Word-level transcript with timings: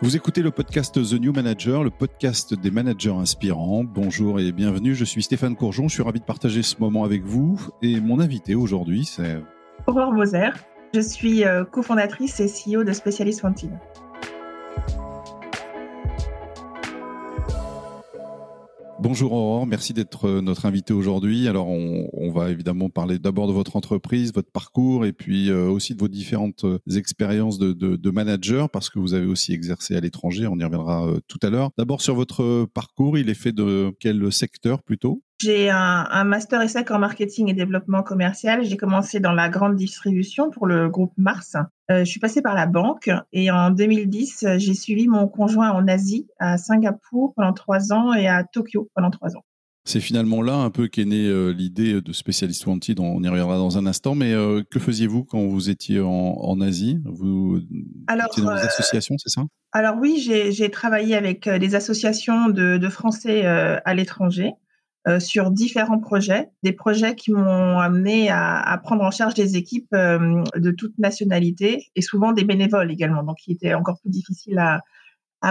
Vous 0.00 0.14
écoutez 0.14 0.42
le 0.42 0.52
podcast 0.52 0.94
The 0.94 1.20
New 1.20 1.32
Manager, 1.32 1.82
le 1.82 1.90
podcast 1.90 2.54
des 2.54 2.70
managers 2.70 3.10
inspirants. 3.10 3.82
Bonjour 3.82 4.38
et 4.38 4.52
bienvenue, 4.52 4.94
je 4.94 5.04
suis 5.04 5.24
Stéphane 5.24 5.56
Courjon, 5.56 5.88
je 5.88 5.94
suis 5.94 6.04
ravi 6.04 6.20
de 6.20 6.24
partager 6.24 6.62
ce 6.62 6.76
moment 6.78 7.02
avec 7.02 7.24
vous. 7.24 7.60
Et 7.82 8.00
mon 8.00 8.20
invité 8.20 8.54
aujourd'hui, 8.54 9.04
c'est... 9.04 9.42
Aurore 9.88 10.12
Moser, 10.12 10.50
je 10.94 11.00
suis 11.00 11.44
euh, 11.44 11.64
cofondatrice 11.64 12.38
et 12.38 12.46
CEO 12.46 12.84
de 12.84 12.92
Specialist 12.92 13.42
Wanted. 13.42 13.72
Bonjour 19.00 19.32
Aurore, 19.32 19.64
merci 19.64 19.94
d'être 19.94 20.24
euh, 20.24 20.40
notre 20.40 20.66
invité 20.66 20.92
aujourd'hui. 20.92 21.46
Alors 21.46 21.68
on, 21.68 22.32
va 22.32 22.50
évidemment 22.50 22.90
parler 22.90 23.20
d'abord 23.20 23.46
de 23.46 23.52
votre 23.52 23.76
entreprise, 23.76 24.32
votre 24.34 24.50
parcours 24.50 25.06
et 25.06 25.12
puis 25.12 25.50
euh, 25.50 25.68
aussi 25.68 25.94
de 25.94 26.00
vos 26.00 26.08
différentes 26.08 26.64
euh, 26.64 26.80
expériences 26.96 27.60
de, 27.60 28.10
manager 28.10 28.68
parce 28.68 28.90
que 28.90 28.98
vous 28.98 29.14
avez 29.14 29.26
aussi 29.26 29.52
exercé 29.52 29.94
à 29.94 30.00
l'étranger, 30.00 30.48
on 30.48 30.58
y 30.58 30.64
reviendra 30.64 31.12
tout 31.28 31.38
à 31.42 31.50
l'heure. 31.50 31.70
D'abord 31.78 32.00
sur 32.00 32.16
votre 32.16 32.66
parcours, 32.74 33.16
il 33.18 33.28
est 33.28 33.34
fait 33.34 33.52
de 33.52 33.92
quel 34.00 34.32
secteur 34.32 34.82
plutôt? 34.82 35.22
J'ai 35.40 35.70
un, 35.70 36.24
master 36.24 36.60
ESSEC 36.62 36.90
en 36.90 36.98
marketing 36.98 37.48
et 37.48 37.52
développement 37.52 38.02
commercial. 38.02 38.64
J'ai 38.64 38.76
commencé 38.76 39.20
dans 39.20 39.32
la 39.32 39.48
grande 39.48 39.76
distribution 39.76 40.50
pour 40.50 40.66
le 40.66 40.88
groupe 40.88 41.12
Mars. 41.16 41.56
Euh, 41.90 42.00
je 42.00 42.04
suis 42.04 42.18
passée 42.18 42.42
par 42.42 42.54
la 42.54 42.66
banque 42.66 43.10
et 43.32 43.50
en 43.50 43.70
2010, 43.70 44.46
j'ai 44.56 44.74
suivi 44.74 45.06
mon 45.06 45.28
conjoint 45.28 45.70
en 45.70 45.86
Asie, 45.86 46.26
à 46.40 46.58
Singapour 46.58 47.34
pendant 47.36 47.52
trois 47.52 47.92
ans 47.92 48.12
et 48.14 48.26
à 48.26 48.42
Tokyo 48.42 48.90
pendant 48.94 49.10
trois 49.10 49.36
ans. 49.36 49.44
C'est 49.84 50.00
finalement 50.00 50.42
là 50.42 50.54
un 50.54 50.70
peu 50.70 50.88
qu'est 50.88 51.06
née 51.06 51.26
euh, 51.28 51.50
l'idée 51.50 52.02
de 52.02 52.12
Specialist 52.12 52.66
Wanted. 52.66 52.98
On 52.98 53.22
y 53.22 53.28
reviendra 53.28 53.56
dans 53.56 53.78
un 53.78 53.86
instant. 53.86 54.16
Mais 54.16 54.34
euh, 54.34 54.62
que 54.68 54.80
faisiez-vous 54.80 55.24
quand 55.24 55.46
vous 55.46 55.70
étiez 55.70 56.00
en, 56.00 56.60
Asie? 56.60 56.98
Vous 57.04 57.60
alors, 58.08 58.26
étiez 58.26 58.42
dans 58.42 58.54
des 58.54 58.60
associations, 58.60 59.14
c'est 59.18 59.30
ça? 59.30 59.44
Alors 59.70 59.94
oui, 60.00 60.18
j'ai 60.18 60.70
travaillé 60.70 61.14
avec 61.14 61.48
des 61.48 61.74
associations 61.76 62.48
de 62.48 62.88
Français 62.88 63.46
à 63.46 63.94
l'étranger. 63.94 64.54
Euh, 65.08 65.20
sur 65.20 65.50
différents 65.50 65.98
projets, 65.98 66.50
des 66.62 66.72
projets 66.72 67.14
qui 67.14 67.32
m'ont 67.32 67.78
amené 67.78 68.28
à, 68.30 68.78
prendre 68.82 69.02
en 69.02 69.10
charge 69.10 69.32
des 69.32 69.56
équipes 69.56 69.88
euh, 69.94 70.42
de 70.56 70.70
toute 70.70 70.98
nationalité 70.98 71.86
et 71.96 72.02
souvent 72.02 72.32
des 72.32 72.44
bénévoles 72.44 72.90
également, 72.90 73.22
donc 73.22 73.36
qui 73.38 73.52
était 73.52 73.72
encore 73.72 73.98
plus 74.00 74.10
difficile 74.10 74.58
à, 74.58 74.82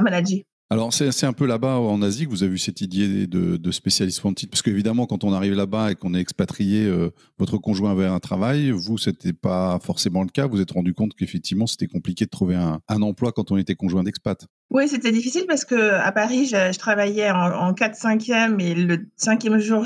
manager. 0.01 0.41
Alors, 0.69 0.91
c'est 0.91 1.25
un 1.25 1.31
peu 1.31 1.45
là-bas 1.45 1.77
en 1.77 2.01
Asie 2.01 2.25
que 2.25 2.29
vous 2.29 2.43
avez 2.43 2.55
eu 2.55 2.57
cette 2.57 2.81
idée 2.81 3.25
de, 3.25 3.71
spécialiste 3.71 4.21
wanted, 4.23 4.49
parce 4.49 4.61
qu'évidemment, 4.61 5.05
quand 5.05 5.23
on 5.23 5.31
arrive 5.31 5.53
là-bas 5.53 5.91
et 5.91 5.95
qu'on 5.95 6.13
est 6.13 6.19
expatrié, 6.19 6.85
euh, 6.85 7.09
votre 7.39 7.57
conjoint 7.57 7.91
avait 7.91 8.05
un 8.05 8.19
travail, 8.19 8.71
vous, 8.71 8.97
c'était 8.97 9.31
pas 9.31 9.79
forcément 9.81 10.23
le 10.23 10.29
cas. 10.29 10.45
Vous 10.45 10.59
êtes 10.59 10.71
rendu 10.71 10.93
compte 10.93 11.13
qu'effectivement, 11.13 11.67
c'était 11.67 11.87
compliqué 11.87 12.25
de 12.25 12.29
trouver 12.29 12.55
un, 12.55 13.01
emploi 13.01 13.31
quand 13.31 13.51
on 13.51 13.57
était 13.57 13.75
conjoint 13.75 14.03
d'expat. 14.03 14.45
Oui, 14.69 14.89
c'était 14.89 15.13
difficile 15.13 15.45
parce 15.47 15.63
que 15.63 15.93
à 15.93 16.11
Paris, 16.11 16.47
je, 16.47 16.77
travaillais 16.77 17.31
en, 17.31 17.51
en 17.51 17.71
4-5e 17.71 18.59
et 18.59 18.75
le 18.75 19.07
cinquième 19.15 19.59
jour, 19.59 19.85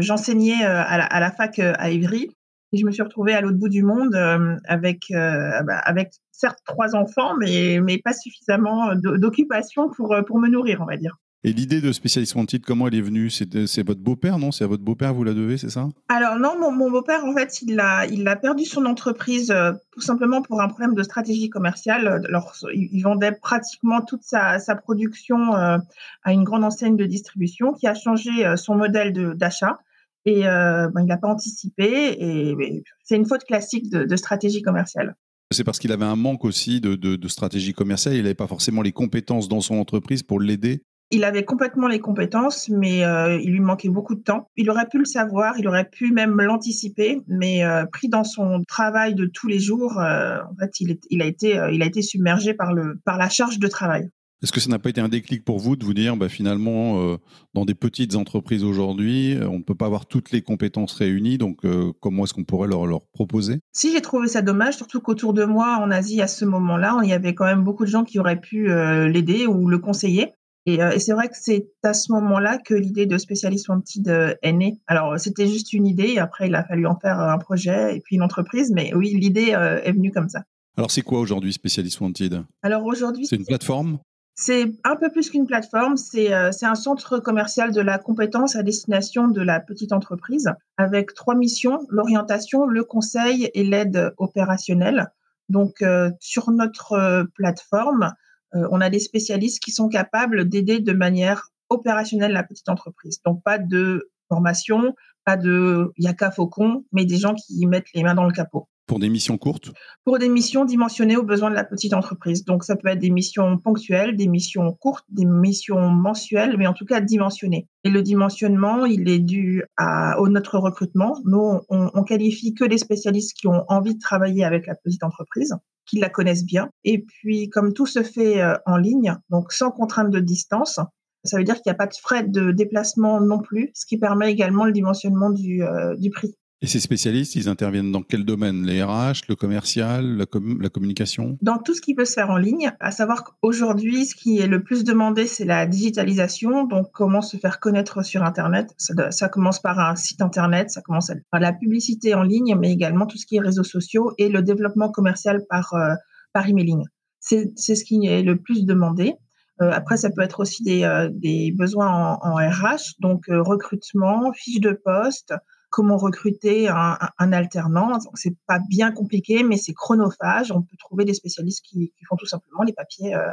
j'enseignais 0.00 0.64
euh, 0.64 0.80
à, 0.80 0.94
à, 1.02 1.20
la 1.20 1.30
fac 1.30 1.58
euh, 1.58 1.74
à 1.76 1.90
Ivry. 1.90 2.30
Et 2.72 2.78
je 2.78 2.84
me 2.84 2.90
suis 2.90 3.02
retrouvée 3.02 3.32
à 3.32 3.40
l'autre 3.40 3.58
bout 3.58 3.68
du 3.68 3.82
monde 3.82 4.14
euh, 4.14 4.56
avec, 4.66 5.06
bah, 5.10 5.78
avec 5.78 6.12
certes 6.32 6.58
trois 6.64 6.94
enfants, 6.94 7.36
mais, 7.38 7.80
mais 7.82 7.98
pas 7.98 8.12
suffisamment 8.12 8.94
d'occupation 8.94 9.88
pour, 9.90 10.14
pour 10.26 10.38
me 10.38 10.48
nourrir, 10.48 10.80
on 10.80 10.86
va 10.86 10.96
dire. 10.96 11.16
Et 11.46 11.52
l'idée 11.52 11.80
de 11.80 11.92
Specialist 11.92 12.34
Wanted, 12.34 12.64
comment 12.64 12.88
elle 12.88 12.96
est 12.96 13.00
venue? 13.00 13.30
C'est 13.30 13.86
votre 13.86 14.00
beau-père, 14.00 14.36
non? 14.40 14.50
C'est 14.50 14.64
à 14.64 14.66
votre 14.66 14.82
beaupère 14.82 15.14
vous 15.14 15.22
la 15.22 15.32
devez, 15.32 15.58
c'est 15.58 15.70
ça? 15.70 15.88
Alors 16.08 16.40
non, 16.40 16.56
mon, 16.58 16.90
beau-père, 16.90 17.24
en 17.24 17.32
fait, 17.34 17.62
il 17.62 17.78
a, 17.78 18.04
il 18.06 18.26
a 18.26 18.34
perdu 18.34 18.64
son 18.64 18.84
entreprise 18.84 19.52
euh, 19.52 19.70
tout 19.92 20.00
simplement 20.00 20.42
pour 20.42 20.60
un 20.60 20.66
problème 20.66 20.94
de 20.94 21.04
stratégie 21.04 21.48
commerciale. 21.48 22.20
Alors, 22.28 22.52
il 22.74 23.00
vendait 23.00 23.30
pratiquement 23.30 24.00
toute 24.00 24.24
sa, 24.24 24.58
production 24.82 25.54
euh, 25.54 25.78
à 26.24 26.32
une 26.32 26.42
grande 26.42 26.64
enseigne 26.64 26.96
de 26.96 27.04
distribution 27.04 27.72
qui 27.72 27.86
a 27.86 27.94
changé 27.94 28.44
euh, 28.44 28.56
son 28.56 28.74
modèle 28.74 29.12
d'achat. 29.36 29.78
Et 30.26 30.42
ben, 30.42 31.00
il 31.00 31.06
n'a 31.06 31.16
pas 31.16 31.28
anticipé. 31.28 32.16
Et, 32.18 32.82
c'est 33.04 33.16
une 33.16 33.26
faute 33.26 33.44
classique 33.44 33.90
de, 33.90 34.16
stratégie 34.16 34.60
commerciale. 34.60 35.14
C'est 35.52 35.64
parce 35.64 35.78
qu'il 35.78 35.92
avait 35.92 36.04
un 36.04 36.16
manque 36.16 36.44
aussi 36.44 36.80
de, 36.80 36.94
de 36.96 37.28
stratégie 37.28 37.72
commerciale. 37.72 38.14
Il 38.16 38.22
n'avait 38.22 38.34
pas 38.34 38.48
forcément 38.48 38.82
les 38.82 38.92
compétences 38.92 39.48
dans 39.48 39.60
son 39.60 39.76
entreprise 39.76 40.22
pour 40.22 40.40
l'aider 40.40 40.82
il 41.10 41.24
avait 41.24 41.44
complètement 41.44 41.86
les 41.86 42.00
compétences, 42.00 42.68
mais 42.68 43.04
euh, 43.04 43.38
il 43.40 43.52
lui 43.52 43.60
manquait 43.60 43.88
beaucoup 43.88 44.14
de 44.14 44.22
temps. 44.22 44.48
Il 44.56 44.70
aurait 44.70 44.88
pu 44.88 44.98
le 44.98 45.04
savoir, 45.04 45.58
il 45.58 45.68
aurait 45.68 45.88
pu 45.88 46.12
même 46.12 46.40
l'anticiper, 46.40 47.20
mais 47.28 47.64
euh, 47.64 47.86
pris 47.86 48.08
dans 48.08 48.24
son 48.24 48.62
travail 48.66 49.14
de 49.14 49.26
tous 49.26 49.46
les 49.46 49.60
jours, 49.60 50.00
euh, 50.00 50.38
en 50.50 50.56
fait, 50.58 50.80
il, 50.80 50.98
il, 51.10 51.22
a 51.22 51.26
été, 51.26 51.60
il 51.72 51.82
a 51.82 51.86
été 51.86 52.02
submergé 52.02 52.54
par, 52.54 52.72
le, 52.72 52.98
par 53.04 53.18
la 53.18 53.28
charge 53.28 53.58
de 53.58 53.68
travail. 53.68 54.08
Est-ce 54.42 54.52
que 54.52 54.60
ça 54.60 54.68
n'a 54.68 54.78
pas 54.78 54.90
été 54.90 55.00
un 55.00 55.08
déclic 55.08 55.44
pour 55.44 55.58
vous 55.58 55.76
de 55.76 55.84
vous 55.84 55.94
dire, 55.94 56.16
bah, 56.16 56.28
finalement, 56.28 57.16
dans 57.54 57.64
des 57.64 57.74
petites 57.74 58.16
entreprises 58.16 58.64
aujourd'hui, 58.64 59.36
on 59.40 59.58
ne 59.58 59.62
peut 59.62 59.74
pas 59.74 59.86
avoir 59.86 60.06
toutes 60.06 60.30
les 60.30 60.42
compétences 60.42 60.92
réunies, 60.92 61.38
donc 61.38 61.62
comment 62.00 62.24
est-ce 62.24 62.34
qu'on 62.34 62.44
pourrait 62.44 62.68
leur, 62.68 62.86
leur 62.86 63.06
proposer? 63.12 63.60
Si, 63.72 63.92
j'ai 63.92 64.02
trouvé 64.02 64.28
ça 64.28 64.42
dommage, 64.42 64.76
surtout 64.76 65.00
qu'autour 65.00 65.32
de 65.32 65.44
moi, 65.44 65.78
en 65.80 65.90
Asie, 65.90 66.20
à 66.20 66.26
ce 66.26 66.44
moment-là, 66.44 67.00
il 67.02 67.08
y 67.08 67.14
avait 67.14 67.34
quand 67.34 67.46
même 67.46 67.64
beaucoup 67.64 67.84
de 67.84 67.90
gens 67.90 68.04
qui 68.04 68.18
auraient 68.18 68.40
pu 68.40 68.68
l'aider 69.08 69.46
ou 69.46 69.68
le 69.68 69.78
conseiller. 69.78 70.34
Euh, 70.68 70.90
et, 70.90 70.98
c'est 70.98 71.12
vrai 71.12 71.28
que 71.28 71.36
c'est 71.40 71.68
à 71.82 71.94
ce 71.94 72.12
moment-là 72.12 72.58
que 72.58 72.74
l'idée 72.74 73.06
de 73.06 73.18
Specialist 73.18 73.68
Wanted 73.68 74.08
euh, 74.08 74.34
est 74.42 74.52
née. 74.52 74.80
Alors, 74.86 75.18
c'était 75.18 75.46
juste 75.46 75.72
une 75.72 75.86
idée, 75.86 76.14
et 76.14 76.18
après, 76.18 76.48
il 76.48 76.54
a 76.54 76.64
fallu 76.64 76.86
en 76.86 76.98
faire 76.98 77.20
un 77.20 77.38
projet 77.38 77.96
et 77.96 78.00
puis 78.00 78.16
une 78.16 78.22
entreprise, 78.22 78.72
mais 78.74 78.92
oui, 78.94 79.14
l'idée 79.14 79.54
euh, 79.54 79.80
est 79.82 79.92
venue 79.92 80.10
comme 80.10 80.28
ça. 80.28 80.42
Alors, 80.76 80.90
c'est 80.90 81.02
quoi 81.02 81.20
aujourd'hui 81.20 81.52
Specialist 81.52 82.00
Wanted? 82.00 82.44
Alors, 82.62 82.84
aujourd'hui. 82.84 83.26
C'est 83.26 83.36
une 83.36 83.46
plateforme? 83.46 83.98
C'est 84.36 84.72
un 84.84 84.96
peu 84.96 85.10
plus 85.10 85.30
qu'une 85.30 85.46
plateforme, 85.46 85.96
c'est 85.96 86.32
un 86.32 86.74
centre 86.74 87.18
commercial 87.18 87.72
de 87.72 87.80
la 87.80 87.98
compétence 87.98 88.54
à 88.54 88.62
destination 88.62 89.28
de 89.28 89.40
la 89.40 89.60
petite 89.60 89.92
entreprise 89.92 90.50
avec 90.76 91.14
trois 91.14 91.34
missions, 91.34 91.86
l'orientation, 91.88 92.66
le 92.66 92.84
conseil 92.84 93.50
et 93.54 93.64
l'aide 93.64 94.12
opérationnelle. 94.18 95.10
Donc, 95.48 95.82
sur 96.20 96.50
notre 96.50 97.26
plateforme, 97.34 98.12
euh, 98.54 98.68
on 98.70 98.80
a 98.80 98.90
des 98.90 99.00
spécialistes 99.00 99.62
qui 99.62 99.70
sont 99.70 99.88
capables 99.88 100.48
d'aider 100.48 100.80
de 100.80 100.92
manière 100.92 101.50
opérationnelle 101.68 102.32
la 102.32 102.44
petite 102.44 102.68
entreprise. 102.68 103.20
Donc 103.24 103.42
pas 103.42 103.58
de 103.58 104.10
formation, 104.28 104.94
pas 105.24 105.36
de 105.36 105.92
yaka 105.96 106.30
faucon, 106.30 106.84
mais 106.92 107.04
des 107.04 107.16
gens 107.16 107.34
qui 107.34 107.66
mettent 107.66 107.92
les 107.94 108.02
mains 108.02 108.14
dans 108.14 108.24
le 108.24 108.32
capot. 108.32 108.68
Pour 108.86 109.00
des 109.00 109.08
missions 109.08 109.36
courtes 109.36 109.72
Pour 110.04 110.18
des 110.18 110.28
missions 110.28 110.64
dimensionnées 110.64 111.16
aux 111.16 111.24
besoins 111.24 111.50
de 111.50 111.56
la 111.56 111.64
petite 111.64 111.92
entreprise. 111.92 112.44
Donc 112.44 112.62
ça 112.62 112.76
peut 112.76 112.88
être 112.88 113.00
des 113.00 113.10
missions 113.10 113.58
ponctuelles, 113.58 114.16
des 114.16 114.28
missions 114.28 114.72
courtes, 114.72 115.04
des 115.08 115.24
missions 115.24 115.88
mensuelles, 115.90 116.56
mais 116.56 116.68
en 116.68 116.72
tout 116.72 116.84
cas 116.84 117.00
dimensionnées. 117.00 117.66
Et 117.82 117.90
le 117.90 118.02
dimensionnement, 118.02 118.86
il 118.86 119.08
est 119.08 119.18
dû 119.18 119.64
à, 119.76 120.16
notre 120.28 120.58
recrutement. 120.58 121.18
Nous, 121.24 121.60
on, 121.68 122.02
qualifie 122.04 122.54
que 122.54 122.64
les 122.64 122.78
spécialistes 122.78 123.36
qui 123.36 123.48
ont 123.48 123.64
envie 123.68 123.94
de 123.94 124.00
travailler 124.00 124.44
avec 124.44 124.66
la 124.66 124.76
petite 124.76 125.02
entreprise 125.02 125.54
qui 125.86 125.98
la 125.98 126.08
connaissent 126.08 126.44
bien. 126.44 126.68
Et 126.84 127.02
puis, 127.02 127.48
comme 127.48 127.72
tout 127.72 127.86
se 127.86 128.02
fait 128.02 128.40
euh, 128.40 128.54
en 128.66 128.76
ligne, 128.76 129.16
donc 129.30 129.52
sans 129.52 129.70
contrainte 129.70 130.10
de 130.10 130.18
distance, 130.18 130.80
ça 131.24 131.38
veut 131.38 131.44
dire 131.44 131.54
qu'il 131.54 131.70
n'y 131.70 131.72
a 131.72 131.76
pas 131.76 131.86
de 131.86 131.94
frais 131.94 132.24
de 132.24 132.50
déplacement 132.52 133.20
non 133.20 133.40
plus, 133.40 133.70
ce 133.74 133.86
qui 133.86 133.98
permet 133.98 134.30
également 134.30 134.64
le 134.64 134.72
dimensionnement 134.72 135.30
du, 135.30 135.62
euh, 135.62 135.96
du 135.96 136.10
prix. 136.10 136.36
Et 136.62 136.66
ces 136.66 136.80
spécialistes, 136.80 137.36
ils 137.36 137.50
interviennent 137.50 137.92
dans 137.92 138.02
quel 138.02 138.24
domaine? 138.24 138.64
Les 138.64 138.82
RH, 138.82 139.28
le 139.28 139.34
commercial, 139.34 140.16
la, 140.16 140.68
communication? 140.70 141.36
Dans 141.42 141.58
tout 141.58 141.74
ce 141.74 141.82
qui 141.82 141.94
peut 141.94 142.06
se 142.06 142.14
faire 142.14 142.30
en 142.30 142.38
ligne, 142.38 142.72
à 142.80 142.90
savoir 142.90 143.24
qu'aujourd'hui, 143.24 144.06
ce 144.06 144.14
qui 144.14 144.38
est 144.38 144.46
le 144.46 144.62
plus 144.62 144.82
demandé, 144.82 145.26
c'est 145.26 145.44
la 145.44 145.66
digitalisation, 145.66 146.64
donc 146.64 146.86
comment 146.94 147.20
se 147.20 147.36
faire 147.36 147.60
connaître 147.60 148.02
sur 148.02 148.22
Internet? 148.22 148.74
Ça, 148.78 149.28
commence 149.28 149.60
par 149.60 149.78
un 149.78 149.96
site 149.96 150.22
Internet, 150.22 150.70
ça 150.70 150.80
commence 150.80 151.12
par 151.30 151.40
la 151.40 151.52
publicité 151.52 152.14
en 152.14 152.22
ligne, 152.22 152.56
mais 152.58 152.72
également 152.72 153.04
tout 153.04 153.18
ce 153.18 153.26
qui 153.26 153.36
est 153.36 153.40
réseaux 153.40 153.62
sociaux 153.62 154.14
et 154.16 154.30
le 154.30 154.40
développement 154.40 154.90
commercial 154.90 155.42
par, 155.50 155.74
euh, 155.74 155.92
par 156.32 156.48
emailing. 156.48 156.86
C'est 157.20 157.52
ce 157.56 157.84
qui 157.84 158.06
est 158.06 158.22
le 158.22 158.38
plus 158.38 158.64
demandé. 158.64 159.14
Euh, 159.60 159.70
après, 159.72 159.98
ça 159.98 160.08
peut 160.10 160.22
être 160.22 160.40
aussi 160.40 160.62
des, 160.62 160.84
euh, 160.84 161.10
des 161.12 161.52
besoins 161.52 162.18
en, 162.22 162.30
en, 162.30 162.34
RH, 162.36 162.94
donc 163.00 163.26
recrutement, 163.28 164.32
fiche 164.32 164.60
de 164.60 164.72
poste, 164.72 165.34
comment 165.76 165.98
recruter 165.98 166.68
un, 166.68 166.96
un 167.18 167.32
alternant. 167.34 167.98
C'est 168.14 168.34
pas 168.46 168.58
bien 168.70 168.92
compliqué, 168.92 169.42
mais 169.42 169.58
c'est 169.58 169.74
chronophage. 169.74 170.50
On 170.50 170.62
peut 170.62 170.76
trouver 170.78 171.04
des 171.04 171.12
spécialistes 171.12 171.62
qui, 171.62 171.92
font 172.08 172.16
tout 172.16 172.24
simplement 172.24 172.62
les 172.62 172.72
papiers 172.72 173.14
euh, 173.14 173.28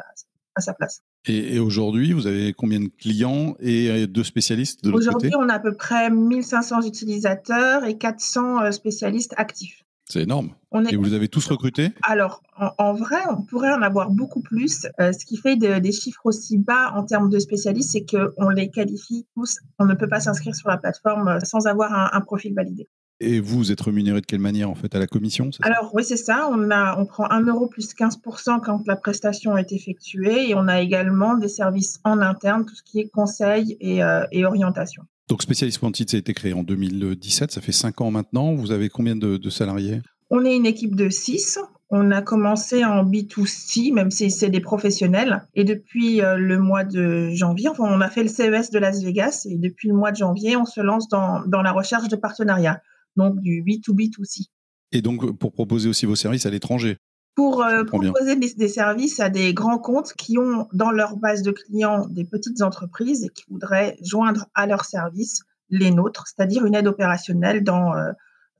à 0.53 0.59
sa 0.59 0.73
place. 0.73 1.03
Et, 1.25 1.57
aujourd'hui, 1.59 2.11
vous 2.11 2.27
avez 2.27 2.51
combien 2.51 2.81
de 2.81 2.89
clients 2.89 3.55
et 3.61 3.89
euh, 3.89 4.07
de 4.07 4.23
spécialistes 4.23 4.83
de 4.83 4.91
Aujourd'hui, 4.91 5.31
on 5.37 5.47
a 5.47 5.53
à 5.53 5.59
peu 5.59 5.73
près 5.73 6.09
1500 6.09 6.81
utilisateurs 6.81 7.85
et 7.85 7.97
400 7.97 8.63
euh, 8.63 8.71
spécialistes 8.71 9.33
actifs. 9.37 9.82
C'est 10.09 10.23
énorme. 10.23 10.49
Et 10.89 10.95
vous 10.95 11.03
les 11.03 11.13
avez 11.13 11.27
tous 11.27 11.47
recrutés? 11.47 11.91
Alors, 12.03 12.41
en, 12.57 12.93
vrai, 12.93 13.17
on 13.29 13.43
pourrait 13.43 13.71
en 13.71 13.81
avoir 13.81 14.09
beaucoup 14.09 14.41
plus. 14.41 14.87
Euh, 14.99 15.11
ce 15.11 15.25
qui 15.25 15.37
fait 15.37 15.55
des 15.55 15.91
chiffres 15.91 16.25
aussi 16.25 16.57
bas 16.57 16.91
en 16.95 17.03
termes 17.03 17.29
de 17.29 17.39
spécialistes, 17.39 17.91
c'est 17.91 18.05
qu'on 18.05 18.49
les 18.49 18.69
qualifie 18.69 19.27
tous. 19.35 19.59
On 19.79 19.85
ne 19.85 19.93
peut 19.93 20.09
pas 20.09 20.19
s'inscrire 20.19 20.55
sur 20.55 20.69
la 20.69 20.77
plateforme 20.77 21.27
euh, 21.27 21.39
sans 21.43 21.67
avoir 21.67 22.13
un, 22.13 22.21
profil 22.21 22.53
validé. 22.53 22.87
Et 23.19 23.39
vous, 23.39 23.57
vous 23.57 23.71
êtes 23.71 23.81
rémunéré 23.81 24.19
de 24.21 24.25
quelle 24.25 24.39
manière 24.39 24.69
en 24.69 24.75
fait? 24.75 24.93
À 24.95 24.99
la 24.99 25.07
commission 25.07 25.49
Alors 25.61 25.91
oui, 25.93 26.03
c'est 26.03 26.17
ça. 26.17 26.49
On, 26.51 26.71
a, 26.71 26.97
on 26.99 27.05
prend 27.05 27.29
1 27.29 27.45
euro 27.45 27.67
plus 27.67 27.93
15% 27.93 28.61
quand 28.61 28.81
la 28.87 28.95
prestation 28.95 29.55
est 29.55 29.71
effectuée 29.71 30.49
et 30.49 30.55
on 30.55 30.67
a 30.67 30.81
également 30.81 31.35
des 31.35 31.47
services 31.47 31.99
en 32.03 32.19
interne, 32.19 32.65
tout 32.65 32.75
ce 32.75 32.83
qui 32.83 32.99
est 32.99 33.09
conseil 33.09 33.77
et, 33.79 34.03
euh, 34.03 34.25
orientation. 34.43 35.03
Donc 35.33 35.41
Specialist 35.41 35.81
Wanted, 35.81 36.11
ça 36.11 36.17
a 36.17 36.19
été 36.19 36.31
créé 36.35 36.53
en 36.53 36.61
2017, 36.61 37.51
ça 37.51 37.59
fait 37.59 37.71
5 37.71 38.01
ans 38.01 38.11
maintenant. 38.11 38.53
Vous 38.53 38.69
avez 38.69 38.89
combien 38.89 39.15
de, 39.15 39.49
salariés? 39.49 39.99
On 40.29 40.45
est 40.45 40.55
une 40.55 40.67
équipe 40.67 40.93
de 40.95 41.09
6. 41.09 41.57
On 41.89 42.11
a 42.11 42.21
commencé 42.21 42.85
en 42.85 43.03
B2C, 43.03 43.91
même 43.91 44.11
si 44.11 44.29
c'est 44.29 44.51
des 44.51 44.59
professionnels. 44.59 45.47
Et 45.55 45.63
depuis 45.63 46.21
euh, 46.21 46.37
le 46.37 46.59
mois 46.59 46.83
de 46.83 47.31
janvier, 47.31 47.69
enfin, 47.69 47.85
on 47.87 47.99
a 47.99 48.09
fait 48.11 48.21
le 48.21 48.29
CES 48.29 48.69
de 48.69 48.77
Las 48.77 49.01
Vegas. 49.03 49.47
Et 49.49 49.57
depuis 49.57 49.87
le 49.87 49.95
mois 49.95 50.11
de 50.11 50.17
janvier, 50.17 50.55
on 50.55 50.65
se 50.65 50.81
lance 50.81 51.07
dans, 51.07 51.41
dans 51.47 51.63
la 51.63 51.71
recherche 51.71 52.09
de 52.09 52.15
partenariats 52.15 52.79
donc 53.15 53.39
du 53.39 53.63
B2B2C. 53.63 54.49
Et 54.91 55.01
donc 55.01 55.35
pour 55.39 55.51
proposer 55.51 55.89
aussi 55.89 56.05
vos 56.05 56.15
services 56.15 56.45
à 56.45 56.51
l'étranger? 56.51 56.97
Pour 57.35 57.63
euh, 57.63 57.83
proposer 57.83 58.35
des, 58.35 58.67
services 58.67 59.19
à 59.19 59.29
des 59.29 59.53
grands 59.53 59.79
comptes 59.79 60.13
qui 60.13 60.37
ont 60.37 60.67
dans 60.73 60.91
leur 60.91 61.17
base 61.17 61.41
de 61.41 61.51
clients 61.51 62.07
des 62.07 62.25
petites 62.25 62.61
entreprises 62.61 63.23
et 63.25 63.29
qui 63.29 63.43
voudraient 63.49 63.97
joindre 64.01 64.45
à 64.53 64.67
leurs 64.67 64.85
services 64.85 65.41
les 65.69 65.91
nôtres, 65.91 66.25
c'est-à-dire 66.27 66.65
une 66.65 66.75
aide 66.75 66.87
opérationnelle 66.87 67.63
dans, 67.63 67.95
euh, 67.95 68.11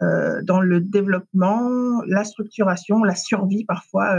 euh, 0.01 0.41
dans 0.41 0.59
le 0.59 0.81
développement, 0.81 2.01
la 2.07 2.23
structuration, 2.23 3.03
la 3.03 3.15
survie 3.15 3.65
parfois 3.65 4.17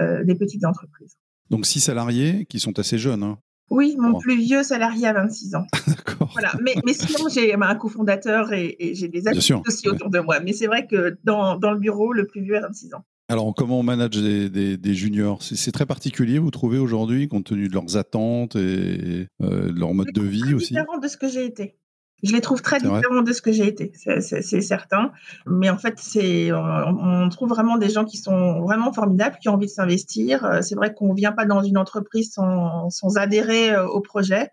des 0.00 0.34
petites 0.34 0.64
entreprises. 0.64 1.16
Donc 1.50 1.66
six 1.66 1.78
salariés 1.78 2.46
qui 2.46 2.58
sont 2.58 2.76
assez 2.80 2.98
jeunes. 2.98 3.22
Hein. 3.22 3.38
Oui, 3.70 3.96
mon 3.98 4.18
plus 4.18 4.36
vieux 4.36 4.62
salarié 4.62 5.06
a 5.06 5.12
26 5.12 5.54
ans. 5.54 5.66
D'accord. 5.86 6.30
Voilà. 6.32 6.52
Mais, 6.62 6.74
mais 6.84 6.92
sinon, 6.92 7.28
j'ai 7.28 7.54
un 7.54 7.74
cofondateur 7.76 8.52
et, 8.52 8.76
et 8.78 8.94
j'ai 8.94 9.08
des 9.08 9.26
amis 9.28 9.38
aussi 9.66 9.88
autour 9.88 10.10
de 10.10 10.18
moi. 10.18 10.40
Mais 10.40 10.52
c'est 10.52 10.66
vrai 10.66 10.86
que 10.86 11.16
dans, 11.24 11.56
dans, 11.56 11.72
le 11.72 11.78
bureau, 11.78 12.12
le 12.12 12.26
plus 12.26 12.42
vieux 12.42 12.56
a 12.56 12.60
26 12.60 12.94
ans. 12.94 13.04
Alors, 13.28 13.54
comment 13.54 13.80
on 13.80 13.82
manage 13.82 14.10
des, 14.10 14.76
des, 14.76 14.94
juniors? 14.94 15.42
C'est 15.42 15.72
très 15.72 15.86
particulier, 15.86 16.38
vous 16.38 16.50
trouvez, 16.50 16.78
aujourd'hui, 16.78 17.26
compte 17.26 17.46
tenu 17.46 17.68
de 17.68 17.72
leurs 17.72 17.96
attentes 17.96 18.54
et 18.56 19.28
euh, 19.40 19.72
de 19.72 19.78
leur 19.78 19.94
mode 19.94 20.12
de 20.12 20.22
vie 20.22 20.52
aussi? 20.52 20.74
différent 20.74 20.98
de 20.98 21.08
ce 21.08 21.16
que 21.16 21.28
j'ai 21.28 21.46
été. 21.46 21.76
Je 22.22 22.32
les 22.32 22.40
trouve 22.40 22.62
très 22.62 22.78
différents 22.78 23.22
de 23.22 23.32
ce 23.32 23.42
que 23.42 23.52
j'ai 23.52 23.66
été, 23.66 23.92
c'est 23.94 24.60
certain. 24.60 25.12
Mais 25.46 25.68
en 25.68 25.76
fait, 25.76 25.98
c'est 25.98 26.50
on, 26.52 27.28
trouve 27.28 27.50
vraiment 27.50 27.76
des 27.76 27.90
gens 27.90 28.04
qui 28.04 28.16
sont 28.16 28.62
vraiment 28.62 28.92
formidables, 28.92 29.36
qui 29.40 29.50
ont 29.50 29.54
envie 29.54 29.66
de 29.66 29.70
s'investir. 29.70 30.44
Euh, 30.44 30.62
c'est 30.62 30.74
vrai 30.74 30.94
qu'on 30.94 31.10
ne 31.10 31.14
vient 31.14 31.32
pas 31.32 31.44
dans 31.44 31.62
une 31.62 31.76
entreprise 31.76 32.32
sans, 32.32 32.88
sans 32.88 33.18
adhérer 33.18 33.72
euh, 33.72 33.86
au 33.86 34.00
projet. 34.00 34.50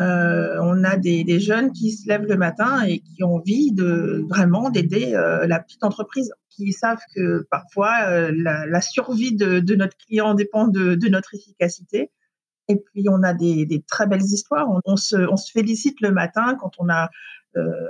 Euh, 0.00 0.58
on 0.60 0.84
a 0.84 0.96
des, 0.96 1.40
jeunes 1.40 1.72
qui 1.72 1.90
se 1.92 2.08
lèvent 2.08 2.26
le 2.26 2.36
matin 2.36 2.84
et 2.84 3.00
qui 3.00 3.24
ont 3.24 3.36
envie 3.36 3.72
de 3.72 4.24
vraiment 4.28 4.70
d'aider 4.70 5.14
euh, 5.14 5.46
la 5.46 5.58
petite 5.58 5.82
entreprise, 5.82 6.32
qui 6.50 6.72
savent 6.72 7.02
que 7.16 7.46
parfois 7.50 8.06
euh, 8.06 8.32
la, 8.32 8.80
survie 8.80 9.34
de, 9.34 9.74
notre 9.74 9.96
client 9.96 10.34
dépend 10.34 10.68
de, 10.68 11.08
notre 11.08 11.34
efficacité 11.34 12.10
et 12.70 12.76
puis, 12.76 13.06
on 13.08 13.22
a 13.22 13.32
des, 13.32 13.82
très 13.88 14.06
belles 14.06 14.20
histoires. 14.20 14.68
On, 14.84 14.96
se, 14.96 15.16
on, 15.16 15.38
se, 15.38 15.50
félicite 15.50 16.02
le 16.02 16.12
matin 16.12 16.54
quand 16.60 16.72
on 16.78 16.90
a 16.90 17.08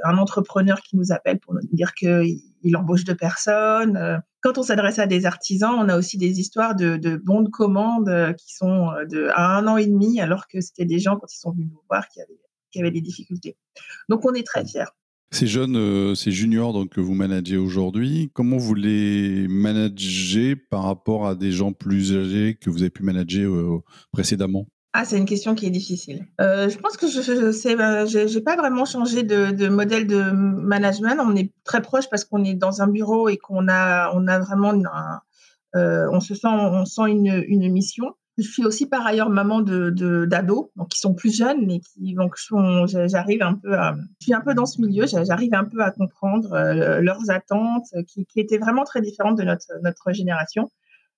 un 0.04 0.18
entrepreneur 0.18 0.80
qui 0.82 0.96
nous 0.96 1.10
appelle 1.10 1.40
pour 1.40 1.52
nous 1.52 1.60
dire 1.72 1.94
qu'il 1.94 2.38
il 2.62 2.76
embauche 2.76 3.04
deux 3.04 3.14
personnes. 3.14 3.96
Euh, 3.96 4.18
quand 4.40 4.58
on 4.58 4.62
s'adresse 4.62 4.98
à 4.98 5.06
des 5.06 5.26
artisans, 5.26 5.74
on 5.76 5.88
a 5.88 5.96
aussi 5.96 6.18
des 6.18 6.40
histoires 6.40 6.74
de, 6.74 6.96
de 6.96 7.16
bons 7.16 7.42
de 7.42 7.48
commande 7.48 8.08
euh, 8.08 8.32
qui 8.32 8.54
sont 8.54 8.90
de, 9.10 9.28
à 9.34 9.56
un 9.56 9.66
an 9.66 9.76
et 9.76 9.86
demi, 9.86 10.20
alors 10.20 10.46
que 10.46 10.60
c'était 10.60 10.84
des 10.84 10.98
gens, 10.98 11.16
quand 11.16 11.32
ils 11.32 11.38
sont 11.38 11.52
venus 11.52 11.68
nous 11.70 11.82
voir, 11.88 12.08
qui 12.08 12.20
avaient, 12.20 12.40
qui 12.70 12.80
avaient 12.80 12.90
des 12.90 13.00
difficultés. 13.00 13.56
Donc, 14.08 14.24
on 14.24 14.34
est 14.34 14.46
très 14.46 14.64
fiers. 14.64 14.84
Ces 15.30 15.46
jeunes, 15.46 16.14
ces 16.14 16.30
juniors 16.30 16.72
donc, 16.72 16.90
que 16.90 17.02
vous 17.02 17.14
managez 17.14 17.58
aujourd'hui, 17.58 18.30
comment 18.32 18.56
vous 18.56 18.74
les 18.74 19.46
managez 19.48 20.56
par 20.56 20.84
rapport 20.84 21.26
à 21.26 21.34
des 21.34 21.52
gens 21.52 21.74
plus 21.74 22.16
âgés 22.16 22.56
que 22.58 22.70
vous 22.70 22.80
avez 22.80 22.90
pu 22.90 23.02
manager 23.02 23.82
précédemment? 24.10 24.66
Ah, 24.94 25.04
c'est 25.04 25.18
une 25.18 25.26
question 25.26 25.54
qui 25.54 25.66
est 25.66 25.70
difficile. 25.70 26.26
Euh, 26.40 26.68
je 26.68 26.78
pense 26.78 26.96
que 26.96 27.06
je, 27.08 27.52
sais, 27.52 27.76
ben, 27.76 28.06
pas 28.44 28.56
vraiment 28.56 28.86
changé 28.86 29.22
de, 29.22 29.68
modèle 29.68 30.06
de 30.06 30.30
management. 30.30 31.18
On 31.20 31.36
est 31.36 31.52
très 31.64 31.82
proche 31.82 32.08
parce 32.10 32.24
qu'on 32.24 32.42
est 32.42 32.54
dans 32.54 32.80
un 32.80 32.88
bureau 32.88 33.28
et 33.28 33.36
qu'on 33.36 33.68
a, 33.68 34.10
on 34.14 34.26
a 34.26 34.38
vraiment, 34.38 34.72
euh, 35.76 36.08
on 36.10 36.20
se 36.20 36.34
sent, 36.34 36.48
on 36.48 36.84
sent 36.86 37.08
une, 37.08 37.44
une 37.46 37.70
mission. 37.70 38.14
Je 38.38 38.48
suis 38.48 38.64
aussi 38.64 38.86
par 38.86 39.04
ailleurs 39.04 39.30
maman 39.30 39.60
de 39.60 40.24
d'ados, 40.24 40.70
qui 40.90 41.00
sont 41.00 41.12
plus 41.12 41.36
jeunes, 41.36 41.66
mais 41.66 41.80
qui 41.80 42.14
donc 42.14 42.36
j'arrive 42.86 43.42
un 43.42 43.54
peu 43.54 43.72
je 43.72 44.24
suis 44.24 44.32
un 44.32 44.40
peu 44.40 44.54
dans 44.54 44.66
ce 44.66 44.80
milieu, 44.80 45.06
j'arrive 45.06 45.54
un 45.54 45.64
peu 45.64 45.82
à 45.82 45.90
comprendre 45.90 46.52
euh, 46.52 47.00
leurs 47.00 47.30
attentes, 47.30 47.88
qui, 48.06 48.26
qui 48.26 48.38
étaient 48.38 48.58
vraiment 48.58 48.84
très 48.84 49.00
différentes 49.00 49.38
de 49.38 49.42
notre 49.42 49.66
notre 49.82 50.12
génération. 50.12 50.70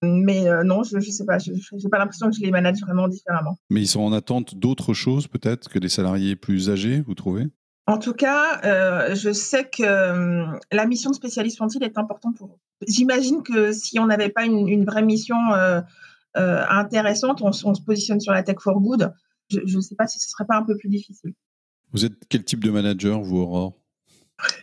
Mais 0.02 0.48
euh, 0.48 0.64
non, 0.64 0.82
je 0.82 0.96
ne 0.96 1.00
sais 1.00 1.24
pas, 1.24 1.38
je 1.38 1.52
n'ai 1.52 1.90
pas 1.90 1.98
l'impression 1.98 2.30
que 2.30 2.36
je 2.36 2.40
les 2.40 2.50
manage 2.50 2.80
vraiment 2.80 3.08
différemment. 3.08 3.58
Mais 3.68 3.82
ils 3.82 3.88
sont 3.88 4.00
en 4.00 4.12
attente 4.12 4.54
d'autres 4.54 4.94
choses 4.94 5.28
peut-être 5.28 5.68
que 5.68 5.78
des 5.78 5.90
salariés 5.90 6.36
plus 6.36 6.70
âgés, 6.70 7.02
vous 7.02 7.14
trouvez? 7.14 7.46
En 7.86 7.98
tout 7.98 8.14
cas, 8.14 8.60
euh, 8.64 9.14
je 9.14 9.32
sais 9.32 9.64
que 9.64 9.82
euh, 9.82 10.58
la 10.72 10.86
mission 10.86 11.10
de 11.10 11.16
spécialiste 11.16 11.58
fontile 11.58 11.82
est 11.82 11.98
importante 11.98 12.36
pour 12.36 12.48
eux. 12.48 12.86
J'imagine 12.86 13.42
que 13.42 13.72
si 13.72 13.98
on 13.98 14.06
n'avait 14.06 14.28
pas 14.28 14.44
une, 14.44 14.84
vraie 14.84 15.02
mission 15.02 15.36
intéressante, 16.34 17.42
on, 17.42 17.50
on, 17.64 17.74
se 17.74 17.82
positionne 17.82 18.20
sur 18.20 18.32
la 18.32 18.42
tech 18.42 18.56
for 18.60 18.80
good, 18.80 19.12
je 19.50 19.76
ne 19.76 19.80
sais 19.82 19.96
pas 19.96 20.06
si 20.06 20.18
ce 20.18 20.28
ne 20.28 20.30
serait 20.30 20.46
pas 20.46 20.56
un 20.56 20.62
peu 20.62 20.76
plus 20.76 20.88
difficile. 20.88 21.34
Vous 21.92 22.04
êtes 22.04 22.14
quel 22.28 22.44
type 22.44 22.64
de 22.64 22.70
manager, 22.70 23.20
vous, 23.20 23.38
Aurore? 23.38 23.79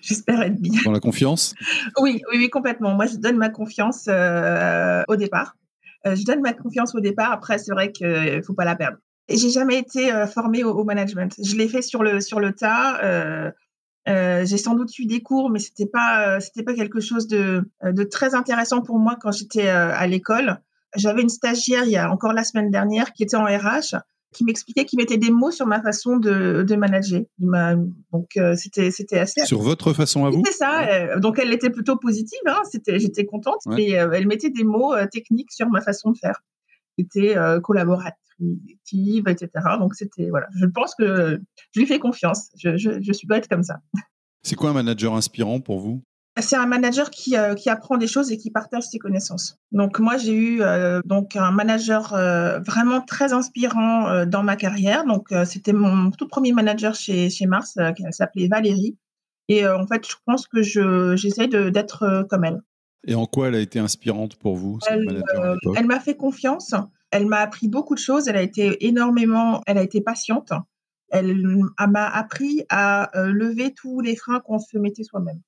J'espère 0.02 0.42
être 0.42 0.60
bien. 0.60 0.82
Dans 0.86 0.92
la 0.92 1.00
confiance? 1.00 1.54
Oui, 2.00 2.22
oui, 2.32 2.38
oui, 2.38 2.50
complètement. 2.50 2.94
Moi, 2.94 3.06
je 3.06 3.18
donne 3.18 3.38
ma 3.38 3.50
confiance 3.50 4.06
euh, 4.08 5.04
au 5.08 5.16
départ. 5.16 5.56
Euh, 6.06 6.16
je 6.16 6.24
donne 6.24 6.42
ma 6.42 6.54
confiance 6.54 6.96
au 6.96 7.00
départ. 7.00 7.32
Après, 7.32 7.58
c'est 7.58 7.72
vrai 7.72 7.92
qu'il 7.92 8.08
ne 8.08 8.42
faut 8.42 8.54
pas 8.54 8.66
la 8.66 8.76
perdre. 8.76 8.98
J'ai 9.30 9.50
jamais 9.50 9.78
été 9.78 10.14
euh, 10.14 10.26
formée 10.26 10.64
au, 10.64 10.84
management. 10.84 11.36
Je 11.44 11.56
l'ai 11.56 11.68
fait 11.68 11.82
sur 11.82 12.04
le, 12.04 12.22
sur 12.22 12.40
le 12.40 12.54
tas. 12.54 13.54
j'ai 14.08 14.58
sans 14.58 14.76
doute 14.76 14.98
eu 15.00 15.06
des 15.06 15.22
cours, 15.22 15.50
mais 15.50 15.60
c'était 15.60 15.88
pas 15.88 16.40
c'était 16.40 16.64
pas 16.64 16.74
quelque 16.74 17.02
chose 17.02 17.28
de, 17.28 17.70
de 17.84 18.04
très 18.04 18.36
intéressant 18.36 18.82
pour 18.82 19.00
moi 19.00 19.18
quand 19.20 19.32
j'étais 19.32 19.68
à 19.68 20.08
l'école. 20.08 20.60
J'avais 20.96 21.22
une 21.22 21.30
stagiaire 21.30 21.84
il 21.84 21.92
y 21.92 21.98
a 21.98 22.10
encore 22.10 22.32
la 22.32 22.46
semaine 22.46 22.72
dernière 22.72 23.12
qui 23.12 23.24
était 23.24 23.36
en 23.36 23.44
RH 23.44 23.98
qui 24.34 24.44
m'expliquait, 24.44 24.86
qui 24.86 24.98
mettait 24.98 25.18
des 25.18 25.32
mots 25.32 25.52
sur 25.52 25.66
ma 25.66 25.82
façon 25.82 26.18
de, 26.18 26.64
de 26.64 26.76
manager. 26.76 27.22
Donc 27.40 28.38
euh, 28.38 28.56
c'était 28.56 28.92
c'était 28.92 29.20
assez. 29.20 29.46
Sur 29.46 29.62
votre 29.62 29.94
façon 29.94 30.26
à 30.26 30.30
vous. 30.30 30.44
C'est 30.46 30.54
ça. 30.54 30.88
Euh, 30.88 31.20
donc 31.20 31.40
elle 31.40 31.54
était 31.54 31.70
plutôt 31.70 31.98
positive. 31.98 32.40
Hein, 32.46 32.62
c'était 32.70 33.00
j'étais 33.00 33.26
contente, 33.26 33.62
mais 33.66 33.98
euh, 33.98 34.12
elle 34.12 34.28
mettait 34.28 34.50
des 34.50 34.64
mots 34.64 34.94
techniques 35.12 35.52
sur 35.52 35.70
ma 35.70 35.82
façon 35.82 36.12
de 36.12 36.18
faire. 36.18 36.42
C'était 37.00 37.36
collaborative, 37.64 39.28
etc. 39.28 39.50
Donc 39.80 39.96
c'était 39.96 40.30
voilà. 40.30 40.48
Je 40.60 40.66
pense 40.66 40.96
que 40.96 41.40
je 41.72 41.80
lui 41.80 41.88
fais 41.88 42.00
confiance. 42.00 42.50
Je 42.58 42.76
je, 42.76 43.02
je 43.02 43.14
suis 43.14 43.28
pas 43.28 43.38
être 43.38 43.48
comme 43.48 43.64
ça. 43.64 43.78
C'est 44.44 44.56
quoi 44.56 44.70
un 44.70 44.74
manager 44.74 45.14
inspirant 45.14 45.60
pour 45.60 45.80
vous? 45.80 46.04
C'est 46.40 46.56
un 46.56 46.66
manager 46.66 47.10
qui, 47.10 47.36
euh, 47.36 47.56
qui, 47.56 47.70
apprend 47.70 47.98
des 47.98 48.08
choses 48.08 48.32
et 48.32 48.38
qui 48.38 48.52
partage 48.52 48.84
ses 48.84 49.00
connaissances. 49.00 49.58
Donc 49.72 50.00
moi 50.00 50.18
j'ai 50.18 50.34
eu 50.34 50.62
euh, 50.62 51.02
donc 51.06 51.36
un 51.36 51.52
manager 51.52 52.14
euh, 52.14 52.60
vraiment 52.60 53.02
très 53.02 53.34
inspirant 53.34 54.26
dans 54.26 54.44
ma 54.44 54.56
carrière. 54.56 55.06
Donc 55.06 55.34
c'était 55.46 55.74
mon 55.74 56.12
tout 56.12 56.28
premier 56.28 56.54
manager 56.54 56.96
chez 56.96 57.30
chez 57.30 57.46
Mars, 57.46 57.78
elle 57.78 58.14
s'appelait 58.14 58.48
Valérie. 58.48 58.98
Et 59.50 59.68
en 59.68 59.88
fait 59.88 60.08
je 60.08 60.16
pense 60.26 60.48
que 60.48 60.62
je 60.62 61.16
j'essaie 61.16 61.48
d'être 61.48 62.26
comme 62.30 62.46
elle. 62.46 62.62
Et 63.06 63.16
en 63.16 63.26
quoi 63.26 63.48
elle 63.48 63.56
a 63.56 63.60
été 63.60 63.80
inspirante 63.80 64.36
pour 64.36 64.56
vous 64.56 64.80
Elle, 64.90 65.24
elle 65.76 65.86
m'a 65.86 66.00
fait 66.00 66.16
confiance. 66.16 66.74
Elle 67.12 67.26
m'a 67.26 67.38
appris 67.38 67.70
beaucoup 67.70 67.96
de 67.96 68.00
choses. 68.00 68.28
Elle 68.28 68.36
a 68.36 68.42
été 68.42 68.86
énormément, 68.86 69.62
elle 69.66 69.78
a 69.78 69.84
été 69.84 70.02
patiente. 70.02 70.52
Elle 71.10 71.38
m'a 71.88 72.08
appris 72.08 72.66
à 72.70 73.10
lever 73.14 73.74
tous 73.74 74.02
les 74.02 74.16
freins 74.16 74.42
qu'on 74.42 74.60
se 74.60 74.78
mettait 74.78 75.04
soi-même. 75.04 75.40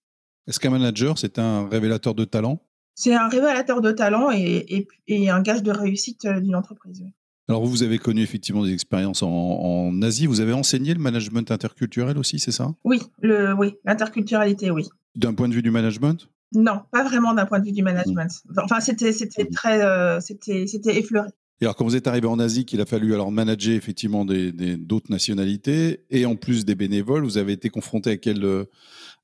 Est-ce 0.49 0.59
qu'un 0.59 0.71
manager, 0.71 1.19
c'est 1.19 1.37
un 1.37 1.69
révélateur 1.69 2.15
de 2.15 2.25
talent? 2.25 2.59
C'est 2.95 3.13
un 3.13 3.29
révélateur 3.29 3.81
de 3.81 3.91
talent 3.91 4.31
et, 4.31 4.87
un 5.29 5.41
gage 5.41 5.61
de 5.61 5.71
réussite 5.71 6.25
euh, 6.25 6.39
d'une 6.39 6.55
entreprise. 6.55 7.05
Alors, 7.47 7.65
vous 7.65 7.83
avez 7.83 7.99
connu 7.99 8.23
effectivement 8.23 8.63
des 8.63 8.73
expériences 8.73 9.21
en, 9.21 10.01
Asie. 10.01 10.25
Vous 10.25 10.41
avez 10.41 10.53
enseigné 10.53 10.95
le 10.95 10.99
management 10.99 11.51
interculturel 11.51 12.17
aussi, 12.17 12.39
c'est 12.39 12.51
ça? 12.51 12.73
Oui, 12.83 12.99
le, 13.21 13.53
oui, 13.53 13.75
l'interculturalité, 13.85 14.71
oui. 14.71 14.85
D'un 15.15 15.35
point 15.35 15.47
de 15.47 15.53
vue 15.53 15.61
du 15.61 15.69
management? 15.69 16.27
Non, 16.53 16.81
pas 16.91 17.03
vraiment 17.03 17.35
d'un 17.35 17.45
point 17.45 17.59
de 17.59 17.65
vue 17.65 17.71
du 17.71 17.83
management. 17.83 18.31
Enfin, 18.57 18.79
c'était, 18.79 19.13
c'était 19.13 19.43
mmh. 19.43 19.49
très, 19.51 19.83
euh, 19.83 20.19
c'était, 20.19 20.65
c'était 20.65 20.97
effleuré. 20.97 21.29
Et 21.61 21.65
alors, 21.65 21.75
quand 21.75 21.83
vous 21.83 21.95
êtes 21.95 22.07
arrivé 22.07 22.27
en 22.27 22.39
Asie, 22.39 22.65
qu'il 22.65 22.79
a 22.79 22.85
fallu 22.85 23.13
alors 23.13 23.31
manager 23.31 23.75
effectivement 23.75 24.25
d'autres 24.25 25.11
nationalités 25.11 26.05
et 26.09 26.25
en 26.25 26.35
plus 26.35 26.63
des 26.63 26.75
bénévoles, 26.75 27.23
vous 27.23 27.37
avez 27.37 27.53
été 27.53 27.69
confronté 27.69 28.11
à 28.11 28.17
quelle, 28.17 28.65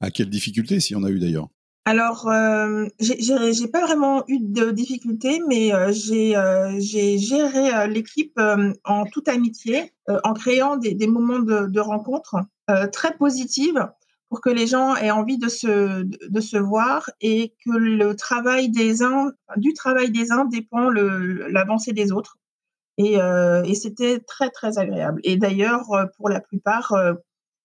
à 0.02 0.12
quelle 0.12 0.30
difficulté, 0.30 0.80
s'il 0.82 0.98
y 0.98 1.00
en 1.00 1.04
a 1.04 1.10
eu 1.10 1.20
d'ailleurs? 1.20 1.48
Alors, 1.88 2.28
euh, 2.28 2.88
j'ai 3.00 3.68
pas 3.68 3.86
vraiment 3.86 4.24
eu 4.28 4.40
de 4.40 4.72
difficultés, 4.72 5.40
mais 5.48 5.72
euh, 5.72 5.92
euh, 6.12 6.76
j'ai 6.80 7.20
géré 7.20 7.74
euh, 7.76 7.86
l'équipe 7.86 8.40
en 8.84 9.06
toute 9.06 9.28
amitié, 9.28 9.94
en 10.24 10.34
créant 10.34 10.78
des, 10.78 11.08
moments 11.08 11.40
de, 11.40 11.68
de 11.68 11.80
rencontres 11.80 12.38
très 12.92 13.16
positives 13.16 13.88
pour 14.30 14.42
que 14.42 14.50
les 14.50 14.68
gens 14.68 14.96
aient 14.96 15.12
envie 15.12 15.38
de 15.38 15.50
se, 15.50 16.04
de 16.04 16.40
se 16.42 16.58
voir 16.58 17.10
et 17.22 17.54
que 17.64 17.72
le 17.72 18.16
travail 18.16 18.70
des 18.70 19.04
uns, 19.04 19.32
du 19.58 19.74
travail 19.74 20.12
des 20.12 20.32
uns 20.32 20.46
dépend 20.46 20.90
l'avancée 20.90 21.94
des 21.94 22.12
autres. 22.12 22.38
Et, 22.98 23.22
euh, 23.22 23.64
et 23.64 23.76
c'était 23.76 24.20
très, 24.20 24.50
très 24.50 24.78
agréable. 24.78 25.20
Et 25.24 25.38
d'ailleurs, 25.38 25.92
euh, 25.92 26.06
pour 26.18 26.30
la 26.30 26.40
plupart, 26.40 26.94
euh, 26.94 27.14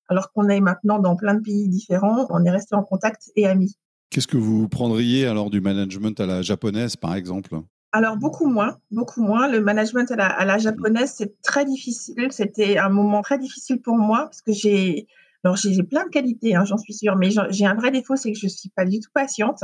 alors 0.08 0.32
qu'on 0.32 0.48
est 0.48 0.60
maintenant 0.60 0.98
dans 0.98 1.16
plein 1.16 1.34
de 1.34 1.40
pays 1.40 1.68
différents, 1.68 2.26
on 2.30 2.44
est 2.44 2.50
resté 2.50 2.74
en 2.74 2.82
contact 2.82 3.30
et 3.36 3.46
amis. 3.46 3.76
Qu'est-ce 4.10 4.26
que 4.26 4.36
vous 4.36 4.68
prendriez 4.68 5.26
alors 5.26 5.50
du 5.50 5.60
management 5.60 6.18
à 6.18 6.26
la 6.26 6.42
japonaise, 6.42 6.96
par 6.96 7.14
exemple? 7.14 7.54
Alors 7.92 8.16
beaucoup 8.16 8.46
moins, 8.46 8.76
beaucoup 8.90 9.22
moins. 9.22 9.48
Le 9.48 9.60
management 9.60 10.10
à 10.10 10.16
la, 10.16 10.26
à 10.26 10.44
la 10.44 10.58
japonaise, 10.58 11.14
c'est 11.16 11.40
très 11.42 11.64
difficile. 11.64 12.28
C'était 12.30 12.78
un 12.78 12.88
moment 12.88 13.22
très 13.22 13.38
difficile 13.38 13.80
pour 13.80 13.96
moi 13.96 14.24
parce 14.24 14.42
que 14.42 14.52
j'ai, 14.52 15.06
alors 15.44 15.56
j'ai 15.56 15.82
plein 15.82 16.04
de 16.04 16.10
qualités, 16.10 16.54
hein, 16.54 16.64
j'en 16.64 16.76
suis 16.76 16.92
sûre, 16.92 17.16
mais 17.16 17.30
j'ai 17.50 17.66
un 17.66 17.74
vrai 17.74 17.90
défaut, 17.90 18.16
c'est 18.16 18.32
que 18.32 18.38
je 18.38 18.48
suis 18.48 18.68
pas 18.70 18.84
du 18.84 19.00
tout 19.00 19.10
patiente. 19.14 19.62